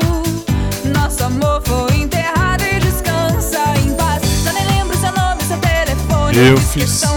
Nosso 0.85 1.23
amor 1.23 1.61
foi 1.63 1.97
enterrado 1.97 2.63
e 2.63 2.79
descansa 2.79 3.59
em 3.85 3.93
paz. 3.93 4.23
Nem 4.51 4.65
lembro 4.79 4.97
seu 4.97 5.11
nome, 5.11 5.43
seu 5.43 5.59
telefone. 5.59 6.35
Eu 6.35 6.57
fiz. 6.57 7.14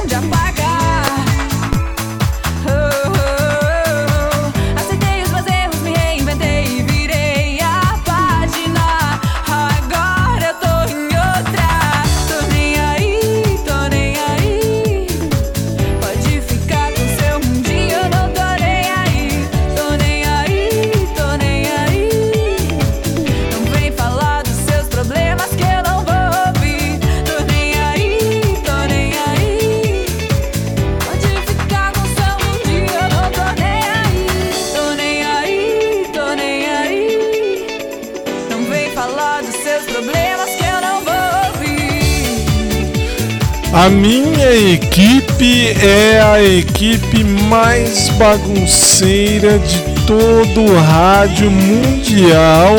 Bagunceira 48.19 49.59
de 49.59 49.79
todo 50.07 50.63
o 50.63 50.81
rádio 50.81 51.51
mundial 51.51 52.77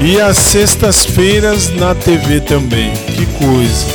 e 0.00 0.20
às 0.20 0.36
sextas-feiras 0.36 1.70
na 1.70 1.94
TV 1.94 2.40
também. 2.40 2.92
Que 2.92 3.26
coisa, 3.26 3.86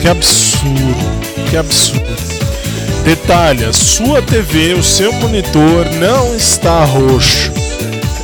que 0.00 0.08
absurdo, 0.08 1.50
que 1.50 1.56
absurdo. 1.56 2.02
Detalhe: 3.04 3.64
a 3.64 3.72
sua 3.72 4.22
TV, 4.22 4.74
o 4.74 4.82
seu 4.82 5.12
monitor 5.12 5.86
não 6.00 6.34
está 6.34 6.84
roxo. 6.84 7.52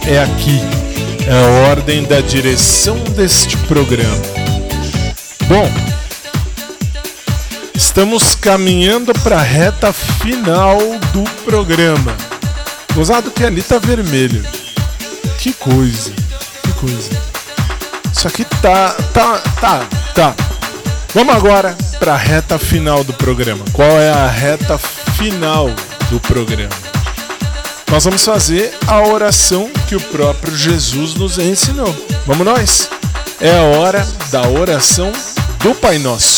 É 0.06 0.22
aqui. 0.22 0.60
É 1.26 1.66
a 1.66 1.70
ordem 1.70 2.04
da 2.04 2.20
direção 2.22 2.96
deste 3.14 3.56
programa. 3.58 4.22
Bom, 5.46 5.68
estamos 7.98 8.36
caminhando 8.36 9.12
para 9.24 9.38
a 9.38 9.42
reta 9.42 9.92
final 9.92 10.78
do 11.12 11.24
programa. 11.44 12.16
Gozado 12.94 13.28
que 13.28 13.44
ali 13.44 13.60
tá 13.60 13.80
vermelho. 13.80 14.40
Que 15.36 15.52
coisa, 15.52 16.12
que 16.62 16.72
coisa. 16.74 17.10
Isso 18.14 18.28
aqui 18.28 18.44
tá, 18.62 18.94
tá, 19.12 19.38
tá, 19.60 19.86
tá. 20.14 20.34
Vamos 21.12 21.34
agora 21.34 21.76
para 21.98 22.14
a 22.14 22.16
reta 22.16 22.56
final 22.56 23.02
do 23.02 23.12
programa. 23.14 23.64
Qual 23.72 23.90
é 23.90 24.10
a 24.10 24.28
reta 24.28 24.78
final 24.78 25.68
do 26.08 26.20
programa? 26.20 26.70
Nós 27.90 28.04
vamos 28.04 28.24
fazer 28.24 28.72
a 28.86 29.00
oração 29.08 29.68
que 29.88 29.96
o 29.96 30.00
próprio 30.00 30.56
Jesus 30.56 31.14
nos 31.14 31.36
ensinou. 31.36 31.92
Vamos 32.24 32.46
nós? 32.46 32.88
É 33.40 33.58
a 33.58 33.62
hora 33.76 34.06
da 34.30 34.46
oração 34.46 35.10
do 35.64 35.74
Pai 35.74 35.98
Nosso. 35.98 36.37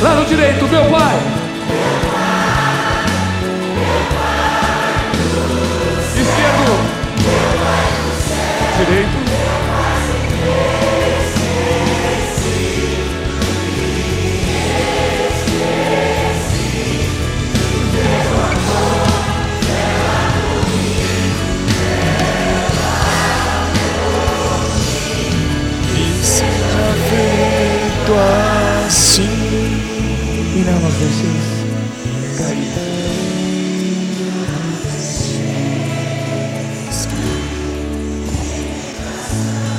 Pai. 0.00 0.14
Lado 0.14 0.24
direito, 0.26 0.66
meu 0.66 0.84
pai. 0.86 1.18
Esquerdo. 6.16 7.00
Direito. 8.78 9.20
Seja 26.22 26.94
feito 27.08 28.12
assim. 28.14 28.59
Deixeis 30.62 31.46
cair. 32.36 32.68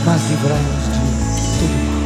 Mas 0.05 0.21
livrai-nos 0.29 0.83
de 0.85 0.99
todo 1.59 1.75
mal. 1.85 2.01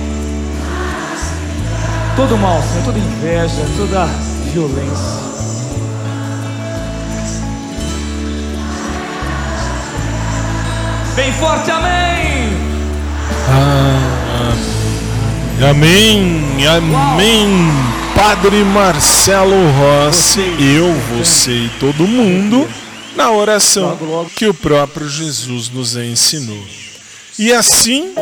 Todo 2.18 2.38
mal, 2.38 2.62
Senhor, 2.62 2.84
toda 2.84 3.00
inveja, 3.00 3.66
toda 3.78 4.10
violência. 4.52 5.26
Bem 11.16 11.32
forte, 11.32 11.72
amém! 11.72 12.58
Ah, 13.48 14.54
amém, 15.70 16.68
amém. 16.68 18.05
Padre 18.16 18.64
Marcelo 18.64 19.56
Rossi, 19.72 20.42
eu, 20.58 20.94
você 21.18 21.52
e 21.52 21.72
todo 21.80 22.08
mundo, 22.08 22.68
na 23.16 23.30
oração 23.30 23.98
que 24.36 24.48
o 24.48 24.54
próprio 24.54 25.08
Jesus 25.10 25.70
nos 25.70 25.98
ensinou. 25.98 26.64
E 27.38 27.52
assim. 27.52 28.14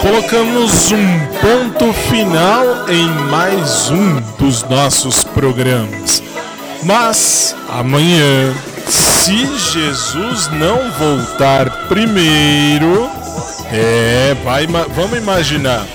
Colocamos 0.00 0.92
um 0.92 1.26
ponto 1.40 1.92
final 2.10 2.64
em 2.88 3.08
mais 3.30 3.90
um 3.90 4.20
dos 4.38 4.64
nossos 4.64 5.22
programas. 5.22 6.22
Mas 6.82 7.54
amanhã, 7.68 8.54
se 8.88 9.46
Jesus 9.72 10.48
não 10.52 10.90
voltar 10.92 11.88
primeiro, 11.88 13.17
É, 13.72 14.34
vai, 14.42 14.66
vamos 14.66 15.18
imaginar. 15.18 15.86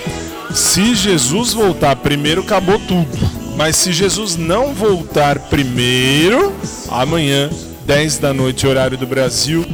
Se 0.52 0.94
Jesus 0.94 1.52
voltar 1.52 1.96
primeiro, 1.96 2.42
acabou 2.42 2.78
tudo. 2.78 3.44
Mas 3.56 3.76
se 3.76 3.92
Jesus 3.92 4.36
não 4.36 4.72
voltar 4.74 5.38
primeiro, 5.38 6.52
amanhã, 6.88 7.50
10 7.86 8.18
da 8.18 8.32
noite, 8.32 8.66
horário 8.66 8.96
do 8.96 9.06
Brasil, 9.06 9.64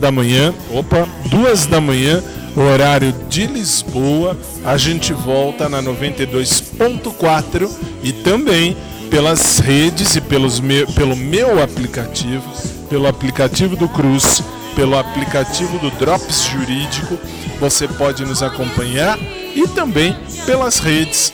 da 0.00 0.10
manhã, 0.10 0.52
opa, 0.72 1.06
duas 1.26 1.66
da 1.66 1.80
manhã, 1.80 2.22
horário 2.56 3.14
de 3.28 3.46
Lisboa, 3.46 4.36
a 4.64 4.76
gente 4.76 5.12
volta 5.12 5.68
na 5.68 5.82
92.4 5.82 7.70
e 8.02 8.12
também 8.12 8.76
pelas 9.10 9.58
redes 9.58 10.16
e 10.16 10.20
pelos 10.20 10.58
meu, 10.60 10.86
pelo 10.88 11.16
meu 11.16 11.62
aplicativo, 11.62 12.48
pelo 12.88 13.06
aplicativo 13.06 13.76
do 13.76 13.88
Cruz, 13.88 14.42
pelo 14.74 14.98
aplicativo 14.98 15.78
do 15.78 15.90
Drops 15.92 16.44
Jurídico, 16.44 17.18
você 17.58 17.86
pode 17.86 18.24
nos 18.24 18.42
acompanhar 18.42 19.18
e 19.54 19.66
também 19.68 20.16
pelas 20.46 20.78
redes, 20.78 21.32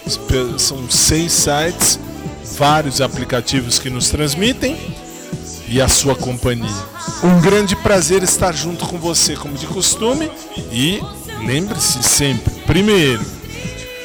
são 0.59 0.89
seis 0.91 1.33
sites, 1.33 1.99
vários 2.59 3.01
aplicativos 3.01 3.79
que 3.79 3.91
nos 3.91 4.09
transmitem 4.09 4.77
e 5.69 5.81
a 5.81 5.89
sua 5.89 6.15
companhia. 6.15 6.85
Um 7.23 7.41
grande 7.41 7.77
prazer 7.77 8.23
estar 8.23 8.53
junto 8.53 8.87
com 8.87 8.99
você, 8.99 9.37
como 9.37 9.57
de 9.57 9.67
costume. 9.67 10.31
E 10.73 11.01
lembre-se 11.45 12.03
sempre, 12.03 12.53
primeiro, 12.67 13.25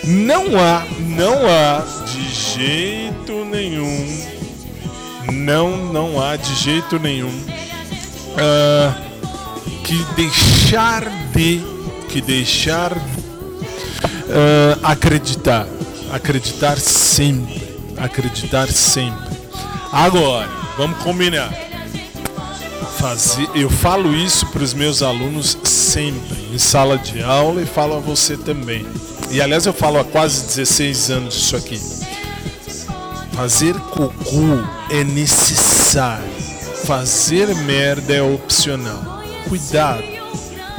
não 0.03 0.59
há, 0.59 0.85
não 0.99 1.47
há 1.47 1.83
de 2.05 2.55
jeito 2.55 3.45
nenhum, 3.45 4.27
não, 5.31 5.77
não 5.91 6.21
há 6.21 6.35
de 6.35 6.53
jeito 6.55 6.99
nenhum 6.99 7.31
ah, 8.37 8.93
que 9.83 10.03
deixar 10.15 11.09
de, 11.33 11.61
que 12.09 12.21
deixar 12.21 12.95
ah, 14.33 14.91
acreditar, 14.91 15.67
acreditar 16.09 16.79
sempre, 16.79 17.61
acreditar 17.97 18.71
sempre. 18.71 19.37
Agora, 19.91 20.49
vamos 20.77 20.97
combinar. 20.99 21.51
Fazer, 22.97 23.49
eu 23.55 23.69
falo 23.69 24.15
isso 24.15 24.45
para 24.47 24.63
os 24.63 24.73
meus 24.73 25.01
alunos 25.01 25.57
sempre, 25.63 26.37
em 26.53 26.57
sala 26.57 26.97
de 26.97 27.21
aula 27.21 27.61
e 27.61 27.65
falo 27.65 27.97
a 27.97 27.99
você 27.99 28.37
também. 28.37 28.85
E 29.31 29.41
aliás, 29.41 29.65
eu 29.65 29.73
falo 29.73 29.99
há 29.99 30.03
quase 30.05 30.45
16 30.45 31.09
anos 31.09 31.35
isso 31.35 31.55
aqui. 31.57 31.81
Fazer 33.33 33.73
cocô 33.73 34.63
é 34.89 35.03
necessário. 35.03 36.29
Fazer 36.85 37.53
merda 37.55 38.13
é 38.13 38.21
opcional. 38.21 39.20
Cuidado. 39.51 40.01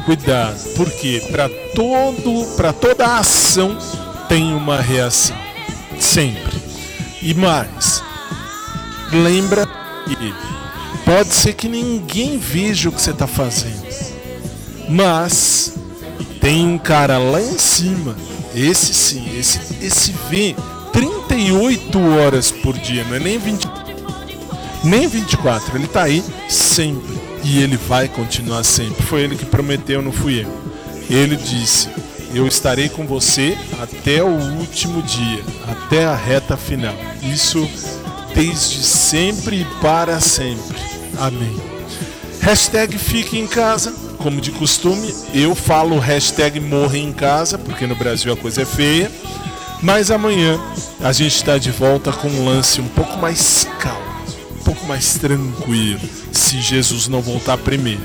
Cuidado, 0.06 0.58
porque 0.76 1.22
para 1.30 1.46
todo, 1.74 2.56
para 2.56 2.72
toda 2.72 3.18
ação 3.18 3.76
tem 4.30 4.54
uma 4.54 4.80
reação. 4.80 5.36
Sempre. 6.00 6.58
E 7.20 7.34
mais, 7.34 8.02
lembra 9.12 9.66
que 10.06 10.34
pode 11.04 11.34
ser 11.34 11.52
que 11.52 11.68
ninguém 11.68 12.38
veja 12.38 12.88
o 12.88 12.92
que 12.92 13.02
você 13.02 13.10
está 13.10 13.26
fazendo, 13.26 13.86
mas 14.88 15.74
tem 16.40 16.66
um 16.66 16.78
cara 16.78 17.18
lá 17.18 17.42
em 17.42 17.58
cima, 17.58 18.16
esse 18.54 18.94
sim, 18.94 19.38
esse, 19.38 19.84
esse 19.84 20.14
vê 20.30 20.56
38 20.94 22.00
horas 22.00 22.50
por 22.50 22.72
dia, 22.78 23.04
não 23.04 23.16
é 23.16 23.20
nem 23.20 23.38
20, 23.38 23.68
nem 24.82 25.06
24, 25.06 25.76
ele 25.76 25.86
tá 25.86 26.04
aí 26.04 26.24
sempre 26.48 27.11
e 27.44 27.62
ele 27.62 27.76
vai 27.76 28.08
continuar 28.08 28.64
sempre. 28.64 29.02
Foi 29.02 29.22
ele 29.22 29.36
que 29.36 29.44
prometeu, 29.44 30.02
não 30.02 30.12
fui 30.12 30.44
eu. 30.44 30.62
Ele 31.10 31.36
disse: 31.36 31.88
Eu 32.34 32.46
estarei 32.46 32.88
com 32.88 33.06
você 33.06 33.56
até 33.80 34.22
o 34.22 34.58
último 34.58 35.02
dia, 35.02 35.42
até 35.68 36.04
a 36.04 36.14
reta 36.14 36.56
final. 36.56 36.94
Isso 37.22 37.68
desde 38.34 38.82
sempre 38.82 39.60
e 39.60 39.64
para 39.80 40.20
sempre. 40.20 40.78
Amém. 41.18 41.72
Hashtag 42.40 42.98
fique 42.98 43.38
em 43.38 43.46
casa, 43.46 43.94
como 44.18 44.40
de 44.40 44.50
costume, 44.50 45.14
eu 45.32 45.54
falo 45.54 45.98
hashtag 45.98 46.58
morre 46.58 46.98
em 46.98 47.12
casa, 47.12 47.56
porque 47.56 47.86
no 47.86 47.94
Brasil 47.94 48.32
a 48.32 48.36
coisa 48.36 48.62
é 48.62 48.64
feia. 48.64 49.10
Mas 49.82 50.10
amanhã 50.10 50.60
a 51.00 51.12
gente 51.12 51.34
está 51.34 51.58
de 51.58 51.70
volta 51.70 52.12
com 52.12 52.28
um 52.28 52.44
lance 52.44 52.80
um 52.80 52.88
pouco 52.88 53.18
mais 53.18 53.66
calmo, 53.80 54.11
pouco 54.62 54.86
mais 54.86 55.14
tranquilo, 55.14 56.00
se 56.32 56.60
Jesus 56.60 57.08
não 57.08 57.20
voltar 57.20 57.58
primeiro. 57.58 58.02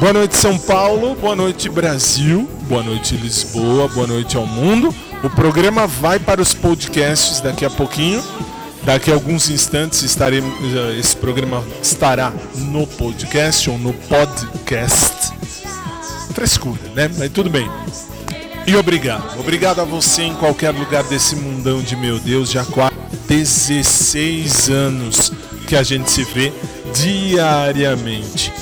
Boa 0.00 0.14
noite, 0.14 0.36
São 0.36 0.58
Paulo. 0.58 1.14
Boa 1.14 1.36
noite, 1.36 1.68
Brasil. 1.68 2.48
Boa 2.62 2.82
noite, 2.82 3.14
Lisboa. 3.16 3.86
Boa 3.88 4.06
noite 4.06 4.36
ao 4.36 4.46
mundo. 4.46 4.94
O 5.22 5.28
programa 5.28 5.86
vai 5.86 6.18
para 6.18 6.40
os 6.40 6.54
podcasts 6.54 7.40
daqui 7.40 7.66
a 7.66 7.70
pouquinho. 7.70 8.22
Daqui 8.82 9.10
a 9.10 9.14
alguns 9.14 9.50
instantes 9.50 10.02
estaremos, 10.02 10.50
eh, 10.74 10.98
esse 10.98 11.14
programa 11.14 11.62
estará 11.82 12.32
no 12.54 12.86
podcast 12.86 13.68
ou 13.68 13.76
no 13.76 13.92
podcast. 13.92 15.34
Frescura, 16.32 16.80
né? 16.94 17.10
Mas 17.18 17.30
tudo 17.30 17.50
bem. 17.50 17.70
E 18.66 18.74
obrigado. 18.76 19.38
Obrigado 19.38 19.80
a 19.80 19.84
você 19.84 20.22
em 20.22 20.34
qualquer 20.34 20.70
lugar 20.70 21.04
desse 21.04 21.36
mundão 21.36 21.82
de 21.82 21.94
meu 21.94 22.18
Deus. 22.18 22.50
Já 22.50 22.64
quase 22.64 22.94
16 23.28 24.70
anos 24.70 25.30
que 25.70 25.76
a 25.76 25.84
gente 25.84 26.10
se 26.10 26.24
vê 26.24 26.52
diariamente. 26.92 28.52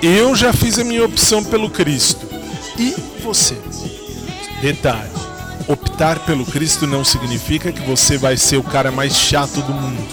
Eu 0.00 0.36
já 0.36 0.52
fiz 0.52 0.78
a 0.78 0.84
minha 0.84 1.04
opção 1.04 1.42
pelo 1.42 1.68
Cristo. 1.68 2.28
E 2.78 2.94
você? 3.20 3.56
Detalhe: 4.62 5.10
optar 5.66 6.20
pelo 6.20 6.46
Cristo 6.46 6.86
não 6.86 7.04
significa 7.04 7.72
que 7.72 7.82
você 7.82 8.16
vai 8.16 8.36
ser 8.36 8.56
o 8.56 8.62
cara 8.62 8.92
mais 8.92 9.16
chato 9.16 9.60
do 9.62 9.72
mundo. 9.72 10.06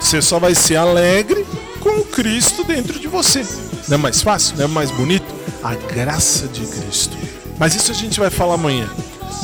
Você 0.00 0.22
só 0.22 0.38
vai 0.38 0.54
ser 0.54 0.76
alegre 0.76 1.44
com 1.80 1.98
o 1.98 2.04
Cristo 2.04 2.62
dentro 2.62 3.00
de 3.00 3.08
você. 3.08 3.44
Não 3.88 3.96
é 3.96 4.00
mais 4.00 4.22
fácil? 4.22 4.56
Não 4.56 4.66
é 4.66 4.68
mais 4.68 4.92
bonito? 4.92 5.26
A 5.60 5.74
graça 5.74 6.46
de 6.46 6.64
Cristo. 6.66 7.16
Mas 7.58 7.74
isso 7.74 7.90
a 7.90 7.94
gente 7.94 8.20
vai 8.20 8.30
falar 8.30 8.54
amanhã. 8.54 8.88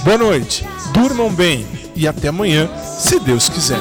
Boa 0.04 0.16
noite, 0.16 0.64
durmam 0.92 1.28
bem 1.28 1.66
e 1.96 2.06
até 2.06 2.28
amanhã, 2.28 2.70
se 3.00 3.18
Deus 3.18 3.48
quiser. 3.48 3.80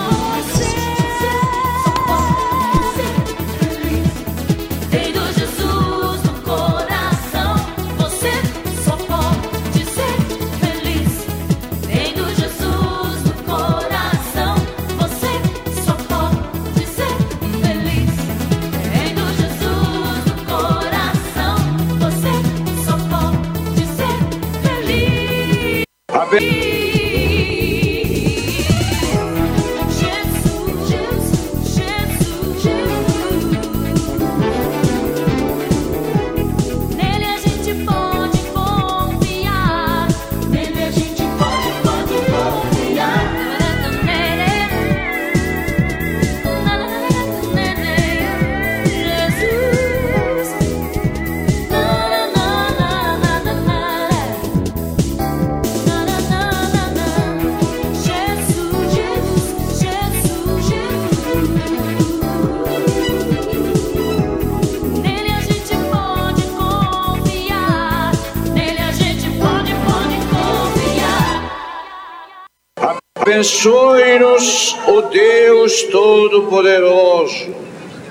Abençoe-nos, 73.50 74.78
o 74.88 75.02
Deus 75.02 75.84
Todo-Poderoso, 75.86 77.56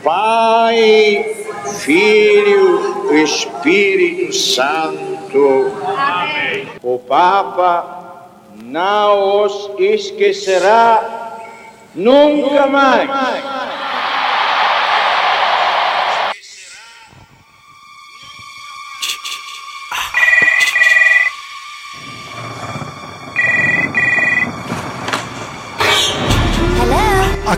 Pai, 0.03 1.37
Filho, 1.79 3.15
Espírito 3.15 4.35
Santo. 4.35 5.73
Amém. 5.97 6.67
O 6.83 6.99
Papa 6.99 8.27
não 8.65 9.45
os 9.45 9.71
esquecerá 9.79 11.39
nunca 11.95 12.67
mais. 12.67 13.09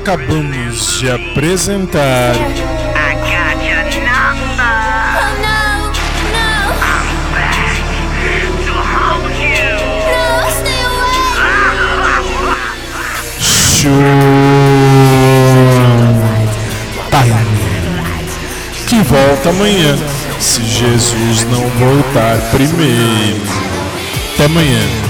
Acabamos 0.00 0.98
de 0.98 1.10
apresentar. 1.10 2.34
Show 13.38 13.90
Time. 17.10 17.34
Que 18.86 19.02
volta 19.02 19.50
amanhã, 19.50 19.98
se 20.38 20.64
Jesus 20.64 21.44
não 21.44 21.68
voltar 21.78 22.38
primeiro. 22.50 23.42
Até 24.34 24.46
amanhã. 24.46 25.09